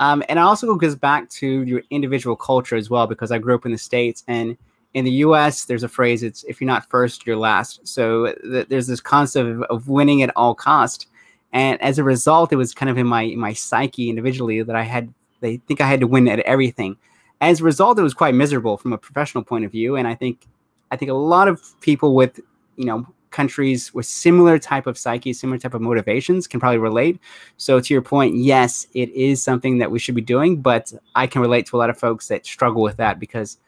Um, 0.00 0.22
and 0.28 0.38
it 0.38 0.42
also 0.42 0.74
goes 0.76 0.94
back 0.94 1.28
to 1.30 1.62
your 1.64 1.82
individual 1.90 2.36
culture 2.36 2.76
as 2.76 2.88
well 2.88 3.06
because 3.06 3.30
i 3.30 3.38
grew 3.38 3.54
up 3.54 3.66
in 3.66 3.72
the 3.72 3.78
states 3.78 4.24
and 4.28 4.56
in 4.94 5.04
the 5.04 5.10
us 5.10 5.66
there's 5.66 5.82
a 5.82 5.88
phrase 5.88 6.22
it's 6.22 6.44
if 6.44 6.60
you're 6.60 6.66
not 6.66 6.88
first 6.88 7.26
you're 7.26 7.36
last. 7.36 7.86
So 7.86 8.32
th- 8.42 8.68
there's 8.68 8.86
this 8.86 9.00
concept 9.00 9.48
of, 9.48 9.62
of 9.64 9.88
winning 9.88 10.22
at 10.22 10.32
all 10.36 10.54
cost. 10.54 11.08
And 11.52 11.80
as 11.82 11.98
a 11.98 12.04
result 12.04 12.52
it 12.52 12.56
was 12.56 12.74
kind 12.74 12.90
of 12.90 12.96
in 12.96 13.06
my 13.06 13.34
my 13.36 13.52
psyche 13.52 14.08
individually 14.08 14.62
that 14.62 14.76
i 14.76 14.82
had 14.82 15.12
they 15.40 15.58
think 15.58 15.80
I 15.80 15.88
had 15.88 16.00
to 16.00 16.06
win 16.06 16.28
at 16.28 16.40
everything. 16.40 16.96
As 17.40 17.60
a 17.60 17.64
result, 17.64 17.98
it 17.98 18.02
was 18.02 18.14
quite 18.14 18.34
miserable 18.34 18.76
from 18.76 18.92
a 18.92 18.98
professional 18.98 19.44
point 19.44 19.64
of 19.64 19.72
view. 19.72 19.96
And 19.96 20.08
I 20.08 20.14
think 20.14 20.46
I 20.90 20.96
think 20.96 21.10
a 21.10 21.14
lot 21.14 21.48
of 21.48 21.62
people 21.80 22.14
with 22.14 22.40
you 22.76 22.84
know 22.84 23.06
countries 23.30 23.92
with 23.92 24.06
similar 24.06 24.58
type 24.58 24.86
of 24.86 24.96
psyche, 24.96 25.32
similar 25.32 25.58
type 25.58 25.74
of 25.74 25.82
motivations 25.82 26.46
can 26.46 26.60
probably 26.60 26.78
relate. 26.78 27.20
So 27.56 27.80
to 27.80 27.94
your 27.94 28.02
point, 28.02 28.36
yes, 28.36 28.86
it 28.94 29.10
is 29.10 29.42
something 29.42 29.78
that 29.78 29.90
we 29.90 29.98
should 29.98 30.14
be 30.14 30.22
doing, 30.22 30.60
but 30.60 30.92
I 31.14 31.26
can 31.26 31.42
relate 31.42 31.66
to 31.66 31.76
a 31.76 31.78
lot 31.78 31.90
of 31.90 31.98
folks 31.98 32.28
that 32.28 32.46
struggle 32.46 32.82
with 32.82 32.96
that 32.96 33.20
because 33.20 33.58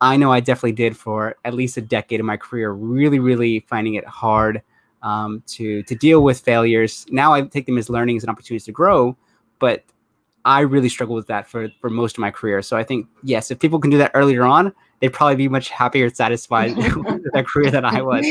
I 0.00 0.16
know 0.16 0.32
I 0.32 0.40
definitely 0.40 0.72
did 0.72 0.96
for 0.96 1.36
at 1.44 1.54
least 1.54 1.76
a 1.76 1.80
decade 1.80 2.20
of 2.20 2.26
my 2.26 2.36
career, 2.36 2.70
really, 2.70 3.18
really 3.18 3.60
finding 3.68 3.94
it 3.94 4.06
hard 4.06 4.62
um, 5.02 5.42
to 5.46 5.82
to 5.84 5.94
deal 5.94 6.22
with 6.22 6.40
failures. 6.40 7.06
Now 7.10 7.32
I 7.32 7.42
take 7.42 7.66
them 7.66 7.78
as 7.78 7.90
learnings 7.90 8.22
and 8.22 8.30
opportunities 8.30 8.64
to 8.66 8.72
grow, 8.72 9.16
but 9.58 9.84
I 10.48 10.60
really 10.60 10.88
struggled 10.88 11.16
with 11.16 11.26
that 11.26 11.46
for 11.46 11.68
for 11.78 11.90
most 11.90 12.16
of 12.16 12.20
my 12.20 12.30
career. 12.30 12.62
So 12.62 12.76
I 12.76 12.82
think 12.82 13.06
yes, 13.22 13.50
if 13.50 13.58
people 13.58 13.78
can 13.78 13.90
do 13.90 13.98
that 13.98 14.12
earlier 14.14 14.44
on, 14.44 14.72
they'd 15.00 15.12
probably 15.12 15.36
be 15.36 15.46
much 15.46 15.68
happier 15.68 16.06
and 16.06 16.16
satisfied 16.16 16.74
with 16.76 17.32
their 17.34 17.44
career 17.44 17.70
than 17.70 17.84
I 17.84 18.00
was. 18.00 18.26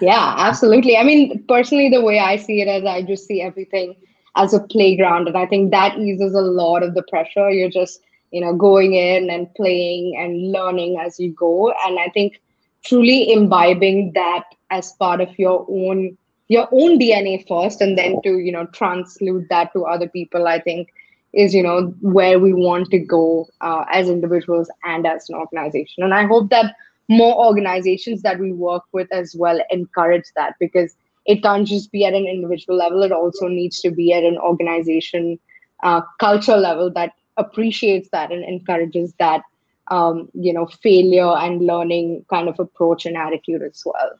Yeah, 0.00 0.34
absolutely. 0.38 0.96
I 0.96 1.04
mean, 1.04 1.44
personally, 1.46 1.90
the 1.90 2.00
way 2.00 2.18
I 2.18 2.36
see 2.36 2.62
it 2.62 2.68
is 2.68 2.86
I 2.86 3.02
just 3.02 3.26
see 3.26 3.42
everything 3.42 3.94
as 4.36 4.54
a 4.54 4.60
playground, 4.60 5.28
and 5.28 5.36
I 5.36 5.44
think 5.44 5.70
that 5.70 5.98
eases 5.98 6.32
a 6.32 6.40
lot 6.40 6.82
of 6.82 6.94
the 6.94 7.02
pressure. 7.10 7.50
You're 7.50 7.68
just 7.68 8.00
you 8.30 8.40
know 8.40 8.54
going 8.54 8.94
in 8.94 9.28
and 9.28 9.52
playing 9.56 10.16
and 10.16 10.50
learning 10.50 10.98
as 10.98 11.20
you 11.20 11.32
go, 11.32 11.74
and 11.84 11.98
I 11.98 12.08
think 12.08 12.40
truly 12.86 13.30
imbibing 13.30 14.12
that 14.14 14.44
as 14.70 14.92
part 14.92 15.20
of 15.20 15.38
your 15.38 15.66
own 15.68 16.16
your 16.48 16.68
own 16.72 16.98
dna 16.98 17.46
first 17.48 17.80
and 17.80 17.96
then 17.96 18.20
to 18.22 18.38
you 18.38 18.52
know 18.52 18.66
translate 18.66 19.48
that 19.48 19.72
to 19.72 19.84
other 19.84 20.08
people 20.08 20.46
i 20.46 20.60
think 20.60 20.88
is 21.34 21.54
you 21.54 21.62
know 21.62 21.94
where 22.00 22.38
we 22.38 22.52
want 22.52 22.90
to 22.90 22.98
go 22.98 23.48
uh, 23.60 23.84
as 23.92 24.08
individuals 24.08 24.70
and 24.84 25.06
as 25.06 25.28
an 25.28 25.34
organization. 25.34 26.02
And 26.02 26.14
i 26.14 26.24
hope 26.24 26.50
that 26.50 26.74
more 27.08 27.34
organizations 27.46 28.22
that 28.22 28.38
we 28.38 28.52
work 28.52 28.84
with 28.92 29.12
as 29.12 29.34
well 29.34 29.60
encourage 29.70 30.24
that 30.36 30.54
because 30.58 30.96
it 31.26 31.42
can't 31.42 31.66
just 31.66 31.90
be 31.92 32.04
at 32.04 32.14
an 32.14 32.26
individual 32.26 32.78
level. 32.78 33.02
It 33.02 33.12
also 33.12 33.48
needs 33.48 33.80
to 33.80 33.90
be 33.90 34.12
at 34.12 34.24
an 34.24 34.38
organization 34.38 35.38
uh, 35.82 36.02
culture 36.18 36.56
level 36.56 36.90
that 36.92 37.12
appreciates 37.36 38.08
that 38.10 38.30
and 38.30 38.44
encourages 38.44 39.12
that 39.18 39.42
um, 39.90 40.28
you 40.34 40.52
know 40.52 40.66
failure 40.66 41.36
and 41.36 41.66
learning 41.66 42.24
kind 42.30 42.48
of 42.48 42.58
approach 42.58 43.04
and 43.04 43.16
attitude 43.16 43.62
as 43.62 43.82
well 43.84 44.18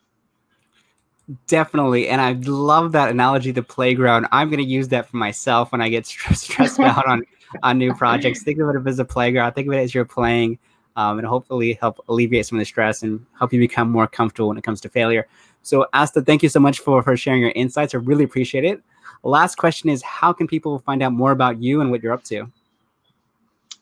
Definitely. 1.47 2.09
And 2.09 2.21
I 2.21 2.33
love 2.33 2.93
that 2.93 3.11
analogy, 3.11 3.51
the 3.51 3.63
playground. 3.63 4.27
I'm 4.31 4.51
going 4.51 4.63
to 4.63 4.69
use 4.69 4.89
that 4.89 5.09
for 5.09 5.17
myself 5.17 5.73
when 5.73 5.81
I 5.81 5.89
get 5.89 6.07
stressed 6.07 6.59
out 6.81 7.07
on, 7.07 7.25
on 7.63 7.79
new 7.79 7.95
projects. 7.95 8.43
Think 8.43 8.59
of 8.59 8.69
it 8.69 8.89
as 8.89 8.99
a 8.99 9.05
playground. 9.05 9.53
Think 9.53 9.69
of 9.69 9.75
it 9.75 9.79
as 9.79 9.95
you're 9.95 10.05
playing 10.05 10.59
um, 10.97 11.19
and 11.19 11.27
hopefully 11.27 11.75
help 11.81 12.03
alleviate 12.09 12.47
some 12.47 12.59
of 12.59 12.61
the 12.61 12.67
stress 12.67 13.03
and 13.03 13.25
help 13.39 13.53
you 13.53 13.59
become 13.59 13.91
more 13.91 14.07
comfortable 14.07 14.49
when 14.49 14.59
it 14.59 14.65
comes 14.65 14.81
to 14.83 14.89
failure. 14.89 15.27
So, 15.63 15.87
Astha, 15.95 16.25
thank 16.25 16.43
you 16.43 16.49
so 16.49 16.61
much 16.61 16.81
for, 16.81 17.03
for 17.03 17.17
sharing 17.17 17.41
your 17.41 17.53
insights. 17.53 17.95
I 17.95 17.99
really 17.99 18.25
appreciate 18.25 18.65
it. 18.65 18.83
Last 19.23 19.57
question 19.57 19.89
is 19.89 20.03
How 20.03 20.33
can 20.33 20.47
people 20.47 20.79
find 20.81 21.03
out 21.03 21.13
more 21.13 21.33
about 21.33 21.61
you 21.63 21.81
and 21.81 21.91
what 21.91 22.03
you're 22.03 22.13
up 22.13 22.25
to? 22.25 22.51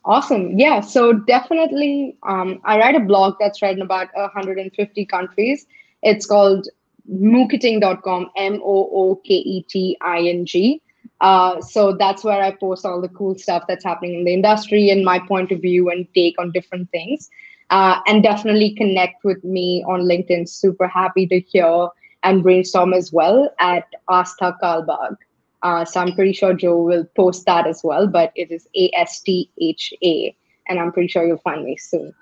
Awesome. 0.04 0.58
Yeah. 0.58 0.80
So, 0.80 1.12
definitely, 1.12 2.16
um, 2.22 2.60
I 2.64 2.78
write 2.78 2.94
a 2.94 3.00
blog 3.00 3.34
that's 3.40 3.60
read 3.62 3.76
in 3.76 3.82
about 3.82 4.08
150 4.14 5.06
countries. 5.06 5.66
It's 6.02 6.26
called 6.26 6.68
mooketing.com, 7.10 8.30
M 8.36 8.60
O 8.62 8.90
O 8.92 9.16
K 9.24 9.34
E 9.34 9.62
T 9.68 9.96
I 10.00 10.20
N 10.20 10.46
G. 10.46 10.80
Uh, 11.20 11.60
so 11.60 11.92
that's 11.92 12.24
where 12.24 12.42
I 12.42 12.50
post 12.50 12.84
all 12.84 13.00
the 13.00 13.08
cool 13.08 13.38
stuff 13.38 13.64
that's 13.68 13.84
happening 13.84 14.14
in 14.14 14.24
the 14.24 14.34
industry 14.34 14.90
and 14.90 15.04
my 15.04 15.20
point 15.20 15.52
of 15.52 15.60
view 15.60 15.88
and 15.88 16.06
take 16.14 16.34
on 16.38 16.50
different 16.50 16.90
things. 16.90 17.30
Uh, 17.70 18.00
and 18.06 18.22
definitely 18.22 18.74
connect 18.74 19.24
with 19.24 19.42
me 19.44 19.84
on 19.86 20.00
LinkedIn. 20.00 20.48
Super 20.48 20.86
happy 20.86 21.26
to 21.28 21.40
hear 21.40 21.88
and 22.22 22.42
brainstorm 22.42 22.92
as 22.92 23.12
well 23.12 23.52
at 23.60 23.86
Astha 24.10 24.58
Kalbag. 24.60 25.16
Uh, 25.62 25.84
so 25.84 26.00
I'm 26.00 26.12
pretty 26.14 26.32
sure 26.32 26.54
Joe 26.54 26.82
will 26.82 27.04
post 27.16 27.46
that 27.46 27.66
as 27.66 27.82
well, 27.84 28.06
but 28.06 28.32
it 28.34 28.50
is 28.50 28.66
A 28.76 28.90
S 28.94 29.20
T 29.20 29.48
H 29.60 29.94
A. 30.02 30.34
And 30.68 30.78
I'm 30.78 30.92
pretty 30.92 31.08
sure 31.08 31.24
you'll 31.24 31.38
find 31.38 31.64
me 31.64 31.76
soon. 31.76 32.12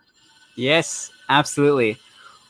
Yes, 0.57 1.11
absolutely. 1.29 1.99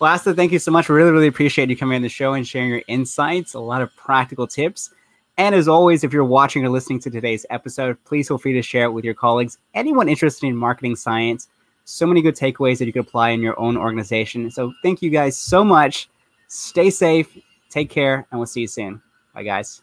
Well, 0.00 0.16
thank 0.16 0.50
you 0.50 0.58
so 0.58 0.70
much. 0.70 0.88
Really, 0.88 1.10
really 1.10 1.26
appreciate 1.26 1.68
you 1.68 1.76
coming 1.76 1.96
on 1.96 2.00
the 2.02 2.08
show 2.08 2.32
and 2.32 2.48
sharing 2.48 2.70
your 2.70 2.82
insights, 2.88 3.52
a 3.52 3.60
lot 3.60 3.82
of 3.82 3.94
practical 3.96 4.46
tips. 4.46 4.90
And 5.36 5.54
as 5.54 5.68
always, 5.68 6.04
if 6.04 6.12
you're 6.12 6.24
watching 6.24 6.64
or 6.64 6.70
listening 6.70 7.00
to 7.00 7.10
today's 7.10 7.44
episode, 7.50 8.02
please 8.06 8.28
feel 8.28 8.38
free 8.38 8.54
to 8.54 8.62
share 8.62 8.84
it 8.84 8.92
with 8.92 9.04
your 9.04 9.12
colleagues, 9.12 9.58
anyone 9.74 10.08
interested 10.08 10.46
in 10.46 10.56
marketing 10.56 10.96
science. 10.96 11.48
So 11.84 12.06
many 12.06 12.22
good 12.22 12.34
takeaways 12.34 12.78
that 12.78 12.86
you 12.86 12.94
can 12.94 13.02
apply 13.02 13.30
in 13.30 13.42
your 13.42 13.58
own 13.60 13.76
organization. 13.76 14.50
So 14.50 14.72
thank 14.82 15.02
you 15.02 15.10
guys 15.10 15.36
so 15.36 15.62
much. 15.62 16.08
Stay 16.48 16.88
safe, 16.88 17.36
take 17.68 17.90
care, 17.90 18.26
and 18.30 18.40
we'll 18.40 18.46
see 18.46 18.62
you 18.62 18.68
soon. 18.68 19.02
Bye, 19.34 19.42
guys. 19.42 19.82